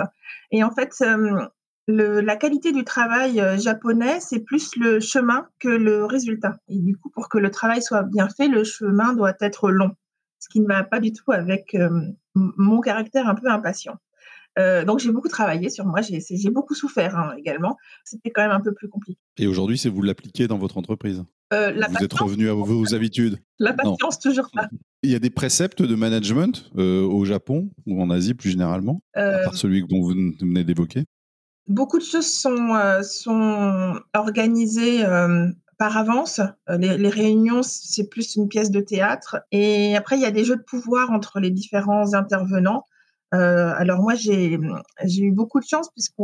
Et 0.51 0.65
en 0.65 0.71
fait, 0.71 0.95
la 1.89 2.37
qualité 2.37 2.73
du 2.73 2.85
travail 2.85 3.41
euh, 3.41 3.59
japonais, 3.59 4.21
c'est 4.21 4.41
plus 4.41 4.75
le 4.77 5.01
chemin 5.01 5.47
que 5.59 5.69
le 5.69 6.05
résultat. 6.05 6.57
Et 6.69 6.79
du 6.79 6.97
coup, 6.97 7.11
pour 7.11 7.29
que 7.29 7.39
le 7.39 7.51
travail 7.51 7.83
soit 7.83 8.03
bien 8.03 8.29
fait, 8.29 8.49
le 8.49 8.65
chemin 8.65 9.13
doit 9.15 9.35
être 9.41 9.71
long, 9.71 9.93
ce 10.39 10.49
qui 10.49 10.61
ne 10.61 10.67
va 10.67 10.83
pas 10.83 11.01
du 11.01 11.13
tout 11.13 11.33
avec 11.33 11.77
mon 12.35 12.81
caractère 12.81 13.29
un 13.29 13.35
peu 13.35 13.49
impatient. 13.49 13.99
Euh, 14.59 14.85
donc 14.85 15.01
j'ai 15.01 15.13
beaucoup 15.13 15.29
travaillé 15.29 15.69
sur 15.69 15.85
moi, 15.85 16.01
j'ai 16.01 16.51
beaucoup 16.51 16.75
souffert 16.75 17.17
hein, 17.17 17.35
également. 17.37 17.77
C'était 18.05 18.31
quand 18.31 18.43
même 18.43 18.53
un 18.53 18.61
peu 18.61 18.73
plus 18.73 18.89
compliqué. 18.89 19.21
Et 19.37 19.47
aujourd'hui, 19.47 19.77
c'est 19.77 19.89
vous 19.89 20.03
l'appliquez 20.03 20.49
dans 20.49 20.59
votre 20.59 20.79
entreprise? 20.79 21.25
Euh, 21.53 21.73
Vous 21.73 22.05
êtes 22.05 22.13
revenu 22.13 22.49
à 22.49 22.55
vos, 22.55 22.95
habitudes 22.95 23.39
La 23.59 23.73
patience, 23.73 24.19
toujours 24.19 24.51
pas. 24.53 24.69
Il 25.03 25.11
y 25.11 25.15
a 25.15 25.19
des 25.19 25.31
préceptes 25.31 25.83
de 25.83 25.95
management 25.95 26.71
euh, 26.77 27.03
au 27.03 27.25
Japon 27.25 27.71
ou 27.87 28.03
en 28.03 28.11
Asie 28.11 28.35
plus 28.35 28.51
généralement, 28.51 29.01
à 29.15 29.39
part 29.45 29.55
celui 29.55 29.85
dont 29.87 30.01
vous 30.01 30.33
venez 30.41 30.65
d'évoquer? 30.65 31.05
Beaucoup 31.69 31.99
de 31.99 32.05
choses 32.05 32.33
sont, 32.33 32.77
sont 33.03 34.01
organisées 34.15 35.05
par 35.79 35.97
avance. 35.97 36.41
Les, 36.69 36.97
les 36.97 37.09
réunions, 37.09 37.63
c'est 37.63 38.09
plus 38.09 38.37
une 38.37 38.49
pièce 38.49 38.71
de 38.71 38.81
théâtre. 38.81 39.39
Et 39.53 39.97
après, 39.97 40.17
il 40.17 40.23
y 40.23 40.27
a 40.27 40.31
des 40.31 40.45
jeux 40.45 40.57
de 40.57 40.63
pouvoir 40.63 41.11
entre 41.11 41.41
les 41.41 41.51
différents 41.51 42.15
intervenants. 42.15 42.85
Euh, 43.35 43.73
alors 43.77 44.01
moi, 44.01 44.15
j'ai 44.15 44.55
eu 44.55 45.33
beaucoup 45.33 45.61
de 45.61 45.67
chance 45.67 45.91
puisque 45.91 46.15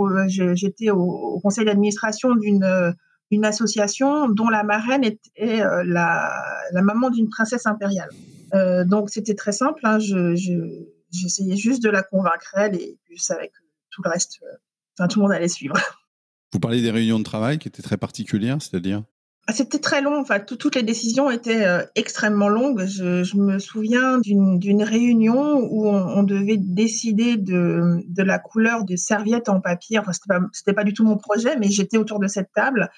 j'étais 0.54 0.90
au, 0.90 1.00
au, 1.00 1.40
conseil 1.40 1.64
d'administration 1.64 2.34
d'une 2.34 2.94
une 3.32 3.44
association 3.46 4.28
dont 4.28 4.48
la 4.48 4.62
marraine 4.62 5.04
était 5.04 5.62
euh, 5.62 5.82
la, 5.86 6.30
la 6.72 6.82
maman 6.82 7.10
d'une 7.10 7.28
princesse 7.28 7.66
impériale. 7.66 8.10
Euh, 8.54 8.84
donc 8.84 9.10
c'était 9.10 9.34
très 9.34 9.52
simple. 9.52 9.80
Hein, 9.84 9.98
J'essayais 9.98 11.56
juste 11.56 11.82
de 11.82 11.90
la 11.90 12.02
convaincre 12.02 12.54
elle 12.56 12.76
et 12.76 12.98
puis 13.04 13.18
avec 13.30 13.52
tout 13.90 14.02
le 14.02 14.10
reste, 14.10 14.38
euh, 14.42 14.56
enfin, 14.98 15.08
tout 15.08 15.18
le 15.18 15.24
monde 15.24 15.32
allait 15.32 15.48
suivre. 15.48 15.74
Vous 16.52 16.60
parlez 16.60 16.82
des 16.82 16.90
réunions 16.90 17.18
de 17.18 17.24
travail 17.24 17.58
qui 17.58 17.68
étaient 17.68 17.82
très 17.82 17.96
particulières, 17.96 18.60
c'est-à-dire? 18.60 19.02
Ah, 19.48 19.52
c'était 19.52 19.80
très 19.80 20.00
long. 20.02 20.20
Enfin, 20.20 20.38
toutes 20.38 20.76
les 20.76 20.84
décisions 20.84 21.28
étaient 21.28 21.66
euh, 21.66 21.82
extrêmement 21.96 22.48
longues. 22.48 22.86
Je, 22.86 23.24
je 23.24 23.36
me 23.36 23.58
souviens 23.58 24.18
d'une 24.18 24.84
réunion 24.84 25.58
où 25.58 25.88
on, 25.88 26.18
on, 26.18 26.22
devait 26.22 26.58
décider 26.58 27.36
de, 27.36 28.04
de 28.06 28.22
la 28.22 28.38
couleur 28.38 28.84
des 28.84 28.96
serviettes 28.96 29.48
en 29.48 29.60
papier. 29.60 29.98
Enfin, 29.98 30.12
c'était 30.12 30.28
pas, 30.28 30.40
c'était 30.52 30.72
pas 30.72 30.84
du 30.84 30.92
tout 30.92 31.04
mon 31.04 31.16
projet, 31.16 31.56
mais 31.58 31.68
j'étais 31.68 31.96
autour 31.96 32.20
de 32.20 32.28
cette 32.28 32.52
table. 32.52 32.88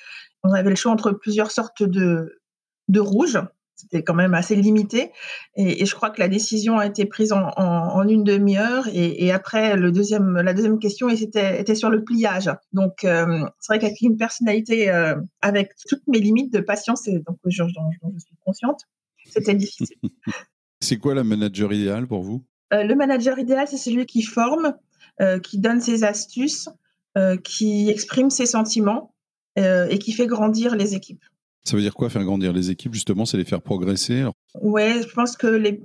On 0.44 0.52
avait 0.52 0.70
le 0.70 0.76
choix 0.76 0.92
entre 0.92 1.12
plusieurs 1.12 1.50
sortes 1.50 1.82
de, 1.82 2.40
de 2.88 3.00
rouge 3.00 3.38
c'était 3.76 4.02
quand 4.02 4.14
même 4.14 4.34
assez 4.34 4.56
limité. 4.56 5.10
Et, 5.56 5.82
et, 5.82 5.86
je 5.86 5.94
crois 5.94 6.10
que 6.10 6.20
la 6.20 6.28
décision 6.28 6.78
a 6.78 6.86
été 6.86 7.06
prise 7.06 7.32
en, 7.32 7.50
en, 7.56 7.64
en 7.64 8.08
une 8.08 8.24
demi-heure. 8.24 8.88
Et, 8.88 9.24
et, 9.24 9.32
après, 9.32 9.76
le 9.76 9.92
deuxième, 9.92 10.36
la 10.36 10.54
deuxième 10.54 10.78
question 10.78 11.08
était, 11.08 11.60
était 11.60 11.74
sur 11.74 11.90
le 11.90 12.04
pliage. 12.04 12.50
Donc, 12.72 13.04
euh, 13.04 13.44
c'est 13.60 13.72
vrai 13.72 13.78
qu'avec 13.78 14.00
une 14.00 14.16
personnalité, 14.16 14.90
euh, 14.90 15.16
avec 15.42 15.72
toutes 15.88 16.06
mes 16.06 16.20
limites 16.20 16.52
de 16.52 16.60
patience, 16.60 17.06
et 17.08 17.18
donc 17.18 17.38
je, 17.46 17.62
dont, 17.62 17.90
je 18.14 18.18
suis 18.20 18.36
consciente, 18.44 18.80
c'était 19.26 19.54
difficile. 19.54 19.96
c'est 20.80 20.98
quoi 20.98 21.14
la 21.14 21.24
manager 21.24 21.72
idéale 21.72 22.06
pour 22.06 22.22
vous? 22.22 22.44
Euh, 22.72 22.84
Le 22.84 22.94
manager 22.94 23.38
idéal, 23.38 23.66
c'est 23.68 23.76
celui 23.76 24.06
qui 24.06 24.22
forme, 24.22 24.74
euh, 25.20 25.38
qui 25.38 25.58
donne 25.58 25.80
ses 25.80 26.04
astuces, 26.04 26.68
euh, 27.16 27.36
qui 27.36 27.90
exprime 27.90 28.30
ses 28.30 28.46
sentiments 28.46 29.13
et 29.56 29.98
qui 29.98 30.12
fait 30.12 30.26
grandir 30.26 30.74
les 30.76 30.94
équipes. 30.94 31.22
Ça 31.64 31.76
veut 31.76 31.82
dire 31.82 31.94
quoi 31.94 32.10
faire 32.10 32.24
grandir 32.24 32.52
les 32.52 32.70
équipes 32.70 32.92
Justement, 32.92 33.24
c'est 33.24 33.36
les 33.36 33.44
faire 33.44 33.62
progresser 33.62 34.24
Ouais, 34.60 35.00
je 35.02 35.12
pense 35.14 35.36
que 35.36 35.46
les, 35.46 35.80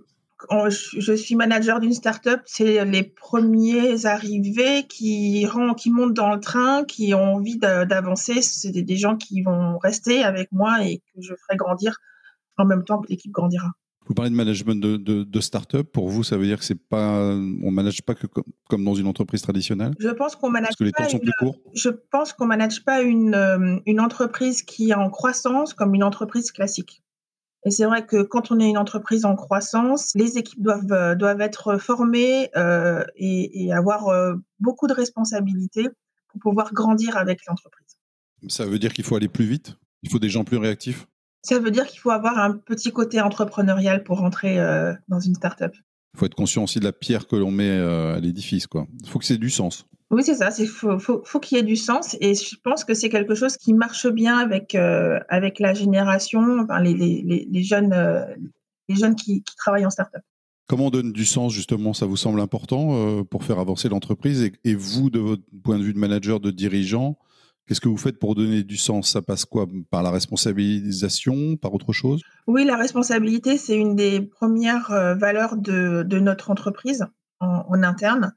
je 0.52 1.14
suis 1.16 1.36
manager 1.36 1.80
d'une 1.80 1.94
start-up, 1.94 2.42
c'est 2.46 2.84
les 2.86 3.04
premiers 3.04 4.06
arrivés 4.06 4.86
qui, 4.88 5.48
qui 5.78 5.92
montent 5.92 6.14
dans 6.14 6.34
le 6.34 6.40
train, 6.40 6.84
qui 6.84 7.14
ont 7.14 7.36
envie 7.36 7.58
d'avancer. 7.58 8.42
C'est 8.42 8.72
des 8.72 8.98
gens 8.98 9.16
qui 9.16 9.42
vont 9.42 9.78
rester 9.78 10.24
avec 10.24 10.52
moi 10.52 10.86
et 10.86 10.98
que 10.98 11.22
je 11.22 11.34
ferai 11.34 11.58
grandir 11.58 11.98
en 12.58 12.66
même 12.66 12.84
temps 12.84 13.00
que 13.00 13.08
l'équipe 13.10 13.32
grandira. 13.32 13.72
Vous 14.10 14.16
parlez 14.16 14.32
de 14.32 14.36
management 14.36 14.82
de, 14.82 14.98
de, 14.98 15.24
de 15.24 15.40
start-up. 15.40 15.92
Pour 15.94 16.10
vous, 16.10 16.24
ça 16.24 16.36
veut 16.36 16.46
dire 16.46 16.58
que 16.58 16.66
c'est 16.66 16.74
pas, 16.90 17.22
on 17.32 17.70
manage 17.70 18.02
pas 18.02 18.16
que 18.16 18.26
comme, 18.68 18.84
dans 18.84 18.96
une 18.96 19.06
entreprise 19.06 19.44
traditionnelle? 19.44 19.94
Je 20.00 20.10
pense 20.10 20.36
qu'on 20.36 20.50
manage 20.50 20.70
Parce 20.70 20.78
que 20.78 20.84
les 20.84 20.92
temps 20.92 21.08
sont 21.08 21.20
plus 21.20 21.32
courts. 21.38 21.56
Je 21.76 21.90
pense 21.90 22.34
qu'on 22.34 22.48
manage 22.48 22.84
pas 22.84 23.04
une, 23.04 23.36
euh, 23.36 23.80
une 23.86 24.00
entreprise 24.00 24.64
qui 24.64 24.90
est 24.90 24.96
en 24.96 25.12
croissance 25.12 25.76
comme 25.76 25.94
une 25.94 26.04
entreprise 26.04 26.52
classique. 26.52 27.04
Et 27.66 27.72
c'est 27.72 27.86
vrai 27.86 28.06
que 28.06 28.24
quand 28.24 28.52
on 28.52 28.60
est 28.60 28.70
une 28.70 28.80
entreprise 28.80 29.26
en 29.26 29.36
croissance, 29.36 30.14
les 30.16 30.40
équipes 30.40 30.64
doivent, 30.64 30.92
euh, 30.92 31.14
doivent 31.14 31.42
être 31.42 31.78
formées 31.78 32.50
euh, 32.56 33.04
et, 33.16 33.66
et, 33.66 33.74
avoir 33.74 34.08
euh, 34.08 34.34
beaucoup 34.60 34.88
de 34.88 34.94
responsabilités 34.94 35.88
pour 36.30 36.40
pouvoir 36.42 36.74
grandir 36.74 37.16
avec 37.16 37.46
l'entreprise. 37.46 37.98
Ça 38.48 38.66
veut 38.66 38.80
dire 38.80 38.94
qu'il 38.94 39.04
faut 39.04 39.16
aller 39.16 39.28
plus 39.28 39.46
vite? 39.46 39.76
Il 40.02 40.10
faut 40.10 40.20
des 40.20 40.30
gens 40.30 40.46
plus 40.46 40.58
réactifs? 40.58 41.06
Ça 41.42 41.60
veut 41.60 41.72
dire 41.72 41.88
qu'il 41.88 42.00
faut 42.00 42.12
avoir 42.12 42.38
un 42.38 42.52
petit 42.52 42.92
côté 42.92 43.22
entrepreneurial 43.22 44.04
pour 44.04 44.20
rentrer 44.20 44.60
euh, 44.60 44.94
dans 45.08 45.20
une 45.20 45.36
start-up. 45.36 45.74
Il 46.14 46.20
faut 46.20 46.26
être 46.26 46.36
conscient 46.36 46.64
aussi 46.64 46.80
de 46.80 46.86
la 46.86 46.92
pierre 46.92 47.28
que 47.28 47.36
l'on 47.36 47.52
met 47.52 47.70
euh, 47.70 48.16
à 48.16 48.20
l'édifice. 48.20 48.68
Il 49.04 49.10
faut 49.10 49.20
que 49.20 49.26
c'est 49.26 49.38
du 49.38 49.50
sens. 49.50 49.86
Oui, 50.12 50.24
c'est 50.24 50.36
ça. 50.36 50.50
Il 50.58 50.68
faut, 50.68 50.98
faut, 50.98 51.22
faut 51.24 51.40
qu'il 51.40 51.58
y 51.58 51.62
ait 51.62 51.64
du 51.64 51.76
sens. 51.76 52.18
Et 52.20 52.34
je 52.34 52.56
pense 52.64 52.84
que 52.84 52.94
c'est 52.94 53.10
quelque 53.10 53.36
chose 53.36 53.58
qui 53.58 53.74
marche 53.74 54.08
bien 54.08 54.38
avec, 54.38 54.74
euh, 54.74 55.20
avec 55.30 55.60
la 55.60 55.74
génération, 55.74 56.60
enfin, 56.62 56.82
les, 56.82 56.94
les, 56.96 57.48
les, 57.50 57.64
jeunes, 57.64 57.96
les 58.90 58.96
jeunes 58.96 59.16
qui, 59.16 59.44
qui, 59.44 59.56
travaillent 59.56 59.86
en 59.86 59.92
start-up. 59.92 60.24
Comment 60.68 60.88
on 60.88 60.90
donne 60.90 61.14
du 61.14 61.26
sens, 61.26 61.54
justement? 61.54 61.94
Ça 61.94 62.08
vous 62.08 62.18
semble 62.18 62.42
important 62.42 63.24
pour 63.26 63.44
faire 63.44 63.60
avancer 63.60 63.88
l'entreprise? 63.88 64.42
Et, 64.42 64.54
et, 64.64 64.76
vous, 64.76 65.12
de 65.12 65.20
votre 65.20 65.44
point 65.64 65.78
de 65.78 65.84
vue 65.84 65.94
de 65.94 66.00
manager, 66.00 66.40
de 66.40 66.50
dirigeant, 66.50 67.18
Qu'est-ce 67.70 67.82
que 67.82 67.88
vous 67.88 67.98
faites 67.98 68.18
pour 68.18 68.34
donner 68.34 68.64
du 68.64 68.78
sens? 68.78 69.12
Ça 69.12 69.22
passe 69.22 69.46
quoi? 69.46 69.68
Par 69.92 70.02
la 70.02 70.10
responsabilisation? 70.10 71.56
Par 71.56 71.72
autre 71.72 71.94
chose? 71.94 72.24
Oui, 72.48 72.66
la 72.66 72.76
responsabilité, 72.76 73.60
c'est 73.60 73.76
une 73.76 73.96
des 73.96 74.22
premières 74.22 74.90
euh, 74.90 75.14
valeurs 75.14 75.56
de, 75.56 76.02
notre 76.20 76.50
entreprise 76.50 77.06
en, 77.40 77.66
en 77.70 77.84
interne. 77.84 78.34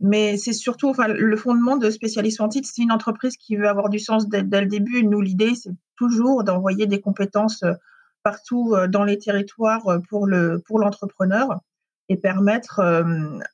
Mais 0.00 0.36
c'est 0.36 0.52
surtout 0.52 0.88
enfin, 0.88 1.08
le 1.08 1.36
fondement 1.36 1.76
de 1.76 1.90
Spécialiste 1.90 2.38
Wanted, 2.38 2.64
c'est 2.64 2.80
une 2.80 2.92
entreprise 2.92 3.36
qui 3.36 3.56
veut 3.56 3.66
avoir 3.66 3.88
du 3.88 3.98
sens 3.98 4.28
dès, 4.28 4.42
le 4.42 4.66
début. 4.66 5.02
Nous, 5.02 5.20
l'idée, 5.20 5.56
c'est 5.56 5.74
toujours 5.96 6.44
d'envoyer 6.44 6.86
des 6.86 7.00
compétences 7.00 7.64
euh, 7.64 7.72
partout 8.22 8.72
euh, 8.76 8.86
dans 8.86 9.02
les 9.02 9.18
territoires 9.18 9.98
pour 10.08 10.28
le 10.28 10.62
pour 10.64 10.78
l'entrepreneur 10.78 11.58
et 12.08 12.16
permettre 12.16 12.80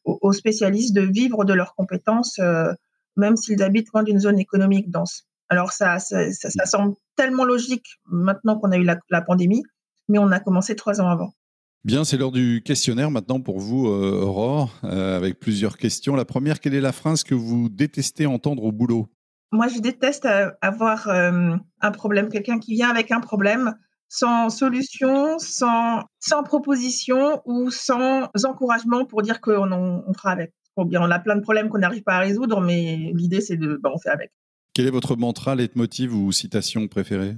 aux 0.04 0.32
spécialistes 0.34 0.94
de 0.94 1.00
vivre 1.00 1.46
de 1.46 1.54
leurs 1.54 1.74
compétences 1.74 2.38
même 3.16 3.37
s'ils 3.37 3.62
habitent 3.62 3.88
loin 3.92 4.02
d'une 4.02 4.19
zone 4.19 4.38
économique 4.38 4.90
dense. 4.90 5.26
Alors 5.49 5.73
ça, 5.73 5.99
ça, 5.99 6.33
ça, 6.33 6.50
ça 6.50 6.64
semble 6.64 6.95
tellement 7.16 7.45
logique 7.45 8.00
maintenant 8.07 8.59
qu'on 8.59 8.73
a 8.73 8.78
eu 8.78 8.85
la, 8.85 8.99
la, 9.11 9.21
pandémie, 9.21 9.62
mais 10.09 10.19
on 10.19 10.31
a 10.33 10.40
commencé 10.40 10.76
trois 10.76 11.00
ans 11.00 11.09
avant. 11.09 11.35
Bien, 11.85 12.04
c'est 12.04 12.16
l'heure 12.16 12.33
du 12.33 12.62
questionnaire 12.64 13.11
maintenant 13.11 13.40
pour 13.40 13.59
vous, 13.59 13.88
euh, 13.88 14.23
Aurore, 14.23 14.73
euh, 14.85 15.16
avec 15.16 15.40
plusieurs 15.40 15.76
questions. 15.76 16.14
La 16.14 16.25
première, 16.25 16.61
quelle 16.61 16.75
est 16.75 16.81
la 16.81 16.92
phrase 16.92 17.25
que 17.25 17.35
vous 17.35 17.69
détestez 17.69 18.25
entendre 18.25 18.62
au 18.62 18.73
boulot? 18.73 19.09
Moi, 19.50 19.69
je 19.69 19.81
déteste 19.81 20.25
euh, 20.25 20.50
avoir 20.62 21.09
un 21.09 21.90
problème, 21.92 22.28
quelqu'un 22.28 22.59
qui 22.59 22.75
vient 22.75 22.88
avec 22.88 23.11
un 23.11 23.21
problème 23.21 23.75
sans 24.09 24.49
solution, 24.49 25.38
sans, 25.38 26.04
sans 26.21 26.42
proposition 26.45 27.42
ou 27.47 27.71
sans 27.71 28.28
encouragement 28.45 29.04
pour 29.04 29.23
dire 29.23 29.40
qu'on 29.40 29.73
on 29.73 30.12
fera 30.14 30.31
avec. 30.31 30.52
Bien, 30.76 31.02
on 31.02 31.10
a 31.10 31.18
plein 31.18 31.36
de 31.36 31.42
problèmes 31.42 31.68
qu'on 31.68 31.78
n'arrive 31.78 32.02
pas 32.02 32.14
à 32.14 32.20
résoudre, 32.20 32.60
mais 32.60 33.12
l'idée, 33.14 33.40
c'est 33.40 33.56
de, 33.56 33.78
bah, 33.82 33.90
on 33.94 33.98
fait 33.98 34.08
avec. 34.08 34.32
Quel 34.74 34.86
est 34.86 34.90
votre 34.90 35.16
mantra, 35.16 35.54
leitmotiv 35.54 36.14
ou 36.14 36.32
citation 36.32 36.88
préférée? 36.88 37.36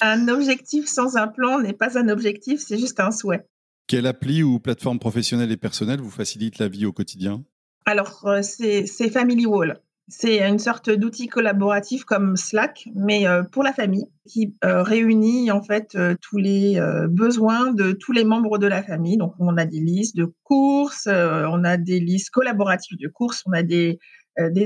Un 0.00 0.26
objectif 0.28 0.86
sans 0.86 1.16
un 1.16 1.28
plan 1.28 1.60
n'est 1.60 1.74
pas 1.74 1.96
un 1.96 2.08
objectif, 2.08 2.60
c'est 2.60 2.78
juste 2.78 2.98
un 2.98 3.12
souhait. 3.12 3.46
Quelle 3.86 4.06
appli 4.06 4.42
ou 4.42 4.58
plateforme 4.58 4.98
professionnelle 4.98 5.52
et 5.52 5.56
personnelle 5.56 6.00
vous 6.00 6.10
facilite 6.10 6.58
la 6.58 6.66
vie 6.66 6.86
au 6.86 6.92
quotidien? 6.92 7.44
Alors, 7.84 8.26
euh, 8.26 8.42
c'est 8.42 9.10
Family 9.10 9.46
Wall. 9.46 9.80
C'est 10.14 10.46
une 10.46 10.58
sorte 10.58 10.90
d'outil 10.90 11.26
collaboratif 11.26 12.04
comme 12.04 12.36
Slack, 12.36 12.86
mais 12.94 13.26
euh, 13.26 13.44
pour 13.44 13.62
la 13.62 13.72
famille, 13.72 14.04
qui 14.28 14.54
euh, 14.62 14.82
réunit 14.82 15.50
en 15.50 15.62
fait 15.62 15.94
euh, 15.94 16.14
tous 16.20 16.36
les 16.36 16.78
besoins 17.08 17.72
de 17.72 17.92
tous 17.92 18.12
les 18.12 18.24
membres 18.24 18.58
de 18.58 18.66
la 18.66 18.82
famille. 18.82 19.16
Donc, 19.16 19.32
on 19.38 19.56
a 19.56 19.64
des 19.64 19.80
listes 19.80 20.14
de 20.14 20.30
courses, 20.42 21.08
on 21.08 21.64
a 21.64 21.76
des 21.78 21.98
listes 21.98 22.28
collaboratives 22.28 22.98
de 22.98 23.08
courses, 23.08 23.42
on 23.46 23.52
a 23.52 23.62
des, 23.62 23.98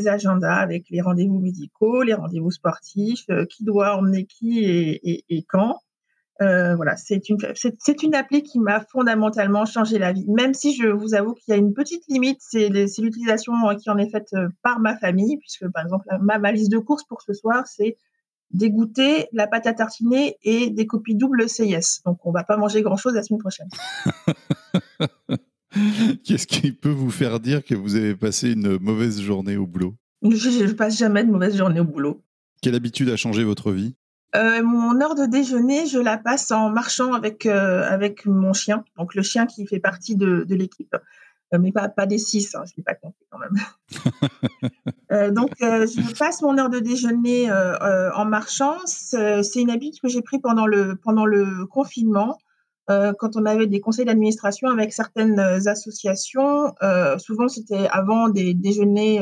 agendas 0.09 0.57
avec 0.57 0.87
les 0.91 1.01
rendez-vous 1.01 1.39
médicaux, 1.39 2.03
les 2.03 2.15
rendez-vous 2.15 2.51
sportifs, 2.51 3.27
qui 3.49 3.63
doit 3.63 3.97
emmener 3.97 4.27
qui 4.27 4.65
et 4.65 5.45
quand. 5.49 5.79
Euh, 6.43 6.77
voilà, 6.77 6.97
c'est 6.97 7.31
une, 7.31 7.39
c'est, 7.55 8.03
une 8.03 8.15
appli 8.15 8.43
qui 8.43 8.59
m'a 8.59 8.81
fondamentalement 8.81 9.65
changé 9.65 9.99
la 9.99 10.13
vie. 10.13 10.27
Même 10.29 10.53
si 10.53 10.75
je 10.75 10.89
vous 10.89 11.15
avoue 11.15 11.35
qu'il 11.35 11.53
y 11.53 11.55
a 11.55 11.57
une 11.57 11.73
petite 11.73 12.03
limite, 12.09 12.39
c'est, 12.41 12.69
l'utilisation 12.69 13.55
euh, 13.69 13.75
qui 13.75 13.89
en 13.89 13.97
est 13.97 14.11
faite 14.11 14.29
euh, 14.35 14.49
par 14.63 14.79
ma 14.79 14.97
famille, 14.99 15.39
puisque 15.39 15.67
par 15.69 15.85
exemple, 15.85 16.07
ma, 16.21 16.39
ma 16.39 16.53
liste 16.53 16.71
de 16.71 16.79
courses 16.79 17.05
pour 17.05 17.23
ce 17.23 17.33
soir, 17.33 17.67
c'est 17.67 17.97
dégoûter 18.51 19.29
la 19.33 19.47
pâte 19.47 19.67
à 19.67 19.73
tartiner 19.73 20.37
et 20.43 20.71
des 20.71 20.87
copies 20.87 21.15
double 21.15 21.49
CIS. 21.49 22.03
Donc, 22.05 22.19
on 22.25 22.33
va 22.33 22.45
pas 22.45 22.57
manger 22.57 22.83
grand-chose 22.83 23.15
la 23.15 23.23
semaine 23.23 23.41
prochaine. 23.41 23.69
Qu'est-ce 26.25 26.47
qui 26.47 26.73
peut 26.73 26.91
vous 26.91 27.11
faire 27.11 27.41
dire 27.41 27.65
que 27.65 27.75
vous 27.75 27.97
avez 27.97 28.15
passé 28.15 28.53
une 28.53 28.79
mauvaise 28.79 29.21
journée 29.21 29.57
au 29.57 29.67
boulot? 29.67 29.97
Je, 30.23 30.65
ne 30.65 30.73
passe 30.73 30.99
jamais 30.99 31.25
de 31.25 31.31
mauvaise 31.31 31.57
journée 31.57 31.81
au 31.81 31.85
boulot. 31.85 32.23
Quelle 32.63 32.75
habitude 32.75 33.11
a 33.11 33.17
changé 33.17 33.45
votre 33.45 33.73
vie? 33.73 33.95
Euh, 34.37 34.63
mon 34.63 35.01
heure 35.01 35.15
de 35.15 35.25
déjeuner, 35.25 35.87
je 35.87 35.99
la 35.99 36.19
passe 36.19 36.51
en 36.51 36.69
marchant 36.71 37.13
avec, 37.15 37.47
euh, 37.47 37.85
avec 37.89 38.27
mon 38.27 38.53
chien, 38.53 38.85
donc 38.99 39.15
le 39.15 39.23
chien 39.23 39.47
qui 39.47 39.67
fait 39.67 39.81
partie 39.81 40.15
de, 40.15 40.45
de 40.47 40.55
l'équipe, 40.55 40.95
euh, 41.55 41.59
mais 41.59 41.73
pas, 41.73 41.89
pas 41.89 42.07
des 42.07 42.19
six, 42.19 42.55
hein, 42.55 42.63
je 42.67 42.73
ne 42.73 42.77
l'ai 42.79 42.83
pas 42.83 42.95
compté 42.95 43.17
quand 43.31 43.39
même. 43.39 45.33
donc, 45.35 45.51
je 45.61 46.19
passe 46.19 46.43
mon 46.43 46.59
heure 46.59 46.71
de 46.71 46.81
déjeuner 46.81 47.51
en 47.51 48.25
marchant. 48.25 48.77
C'est 48.85 49.61
une 49.61 49.71
habitude 49.71 50.03
que 50.03 50.09
j'ai 50.09 50.23
prise 50.23 50.41
pendant 50.43 50.67
le, 50.67 50.97
pendant 50.97 51.25
le 51.25 51.67
confinement. 51.67 52.39
quand 52.89 53.37
on 53.37 53.47
avait 53.47 53.67
des 53.67 53.81
conseils 53.81 54.05
d'administration 54.05 54.69
avec 54.69 54.93
certaines 54.93 55.41
associations, 55.41 56.75
souvent 57.19 57.49
c'était 57.49 57.89
avant 57.91 58.29
des 58.29 58.53
déjeuners 58.53 59.21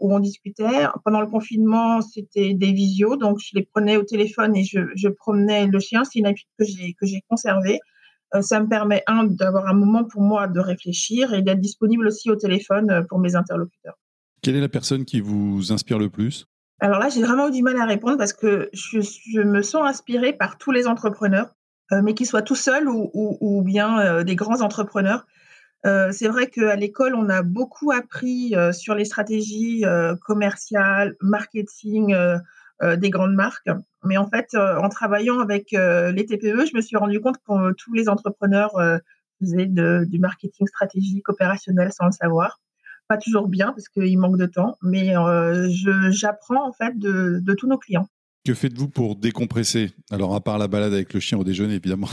où 0.00 0.14
on 0.14 0.18
discutait. 0.18 0.86
Pendant 1.04 1.20
le 1.20 1.26
confinement, 1.26 2.00
c'était 2.00 2.54
des 2.54 2.72
visios, 2.72 3.16
donc 3.16 3.38
je 3.38 3.50
les 3.54 3.64
prenais 3.64 3.96
au 3.96 4.02
téléphone 4.02 4.56
et 4.56 4.64
je, 4.64 4.80
je 4.94 5.08
promenais 5.08 5.66
le 5.66 5.80
chien. 5.80 6.04
C'est 6.04 6.18
une 6.18 6.26
habitude 6.26 6.48
que 6.58 6.64
j'ai 6.64 6.94
que 6.94 7.06
j'ai 7.06 7.22
conservée. 7.28 7.78
Euh, 8.34 8.42
ça 8.42 8.60
me 8.60 8.68
permet 8.68 9.02
un 9.06 9.24
d'avoir 9.24 9.66
un 9.68 9.74
moment 9.74 10.04
pour 10.04 10.22
moi 10.22 10.48
de 10.48 10.60
réfléchir 10.60 11.34
et 11.34 11.42
d'être 11.42 11.60
disponible 11.60 12.06
aussi 12.06 12.30
au 12.30 12.36
téléphone 12.36 12.90
euh, 12.90 13.02
pour 13.02 13.18
mes 13.18 13.36
interlocuteurs. 13.36 13.94
Quelle 14.42 14.56
est 14.56 14.60
la 14.60 14.68
personne 14.68 15.04
qui 15.04 15.20
vous 15.20 15.72
inspire 15.72 15.98
le 15.98 16.10
plus? 16.10 16.46
Alors 16.80 16.98
là, 16.98 17.08
j'ai 17.08 17.22
vraiment 17.22 17.48
eu 17.48 17.52
du 17.52 17.62
mal 17.62 17.76
à 17.78 17.86
répondre 17.86 18.18
parce 18.18 18.32
que 18.32 18.68
je, 18.72 19.00
je 19.00 19.40
me 19.40 19.62
sens 19.62 19.86
inspirée 19.86 20.32
par 20.32 20.58
tous 20.58 20.72
les 20.72 20.86
entrepreneurs, 20.86 21.54
euh, 21.92 22.02
mais 22.02 22.14
qu'ils 22.14 22.26
soient 22.26 22.42
tout 22.42 22.56
seuls 22.56 22.88
ou, 22.88 23.10
ou, 23.14 23.38
ou 23.40 23.62
bien 23.62 24.24
des 24.24 24.34
grands 24.34 24.60
entrepreneurs. 24.60 25.24
Euh, 25.86 26.12
c'est 26.12 26.28
vrai 26.28 26.48
qu'à 26.48 26.76
l'école, 26.76 27.14
on 27.14 27.28
a 27.28 27.42
beaucoup 27.42 27.92
appris 27.92 28.54
euh, 28.54 28.72
sur 28.72 28.94
les 28.94 29.04
stratégies 29.04 29.84
euh, 29.84 30.16
commerciales, 30.16 31.16
marketing 31.20 32.14
des 32.98 33.08
grandes 33.08 33.34
marques. 33.34 33.70
Mais 34.02 34.18
en 34.18 34.28
fait, 34.28 34.54
en 34.56 34.88
travaillant 34.90 35.38
avec 35.38 35.70
les 35.70 36.26
TPE, 36.26 36.66
je 36.66 36.76
me 36.76 36.82
suis 36.82 36.96
rendu 36.96 37.18
compte 37.20 37.36
que 37.38 37.72
tous 37.72 37.94
les 37.94 38.10
entrepreneurs 38.10 38.72
faisaient 39.40 39.66
du 39.66 40.18
marketing 40.18 40.66
stratégique 40.66 41.26
opérationnel 41.28 41.92
sans 41.92 42.06
le 42.06 42.12
savoir. 42.12 42.60
Pas 43.08 43.16
toujours 43.16 43.48
bien 43.48 43.72
parce 43.72 43.88
qu'il 43.88 44.18
manque 44.18 44.36
de 44.36 44.46
temps, 44.46 44.76
mais 44.82 45.14
j'apprends 46.10 46.68
en 46.68 46.72
fait 46.72 46.98
de, 46.98 47.40
de 47.42 47.54
tous 47.54 47.68
nos 47.68 47.78
clients. 47.78 48.08
Que 48.44 48.52
faites-vous 48.52 48.88
pour 48.88 49.16
décompresser? 49.16 49.92
Alors, 50.10 50.34
à 50.34 50.42
part 50.42 50.58
la 50.58 50.68
balade 50.68 50.92
avec 50.92 51.14
le 51.14 51.20
chien 51.20 51.38
au 51.38 51.44
déjeuner, 51.44 51.76
évidemment. 51.76 52.10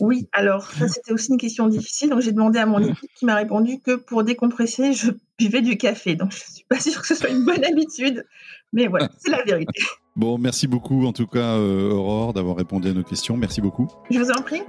Oui, 0.00 0.28
alors 0.32 0.70
ça 0.70 0.88
c'était 0.88 1.12
aussi 1.12 1.30
une 1.30 1.38
question 1.38 1.68
difficile. 1.68 2.10
Donc 2.10 2.20
j'ai 2.20 2.32
demandé 2.32 2.58
à 2.58 2.66
mon 2.66 2.80
équipe 2.80 3.10
qui 3.14 3.24
m'a 3.24 3.34
répondu 3.34 3.80
que 3.80 3.96
pour 3.96 4.24
décompresser, 4.24 4.92
je 4.92 5.12
buvais 5.38 5.62
du 5.62 5.76
café. 5.76 6.14
Donc 6.16 6.32
je 6.32 6.38
ne 6.38 6.54
suis 6.54 6.64
pas 6.68 6.80
sûre 6.80 7.00
que 7.00 7.06
ce 7.06 7.14
soit 7.14 7.30
une 7.30 7.44
bonne 7.44 7.64
habitude, 7.64 8.26
mais 8.72 8.86
voilà, 8.86 9.08
c'est 9.18 9.30
la 9.30 9.42
vérité. 9.42 9.80
Bon, 10.16 10.38
merci 10.38 10.66
beaucoup 10.66 11.06
en 11.06 11.12
tout 11.12 11.26
cas 11.26 11.56
euh, 11.56 11.90
Aurore 11.90 12.32
d'avoir 12.32 12.56
répondu 12.56 12.88
à 12.88 12.92
nos 12.92 13.02
questions. 13.02 13.36
Merci 13.36 13.60
beaucoup. 13.60 13.88
Je 14.10 14.18
vous 14.18 14.30
en 14.30 14.42
prie. 14.42 14.62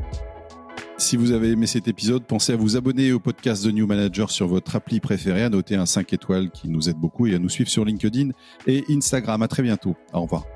Si 0.97 1.17
vous 1.17 1.31
avez 1.31 1.51
aimé 1.51 1.67
cet 1.67 1.89
épisode, 1.89 2.23
pensez 2.23 2.53
à 2.53 2.55
vous 2.55 2.77
abonner 2.77 3.11
au 3.11 3.19
podcast 3.19 3.65
The 3.65 3.73
New 3.73 3.85
Manager 3.85 4.31
sur 4.31 4.47
votre 4.47 4.77
appli 4.77 5.01
préférée, 5.01 5.43
à 5.43 5.49
noter 5.49 5.75
un 5.75 5.85
5 5.85 6.13
étoiles 6.13 6.49
qui 6.51 6.69
nous 6.69 6.89
aide 6.89 6.95
beaucoup 6.95 7.27
et 7.27 7.35
à 7.35 7.39
nous 7.39 7.49
suivre 7.49 7.69
sur 7.69 7.83
LinkedIn 7.83 8.29
et 8.65 8.85
Instagram. 8.89 9.41
À 9.41 9.47
très 9.49 9.61
bientôt. 9.61 9.97
Au 10.13 10.21
revoir. 10.21 10.54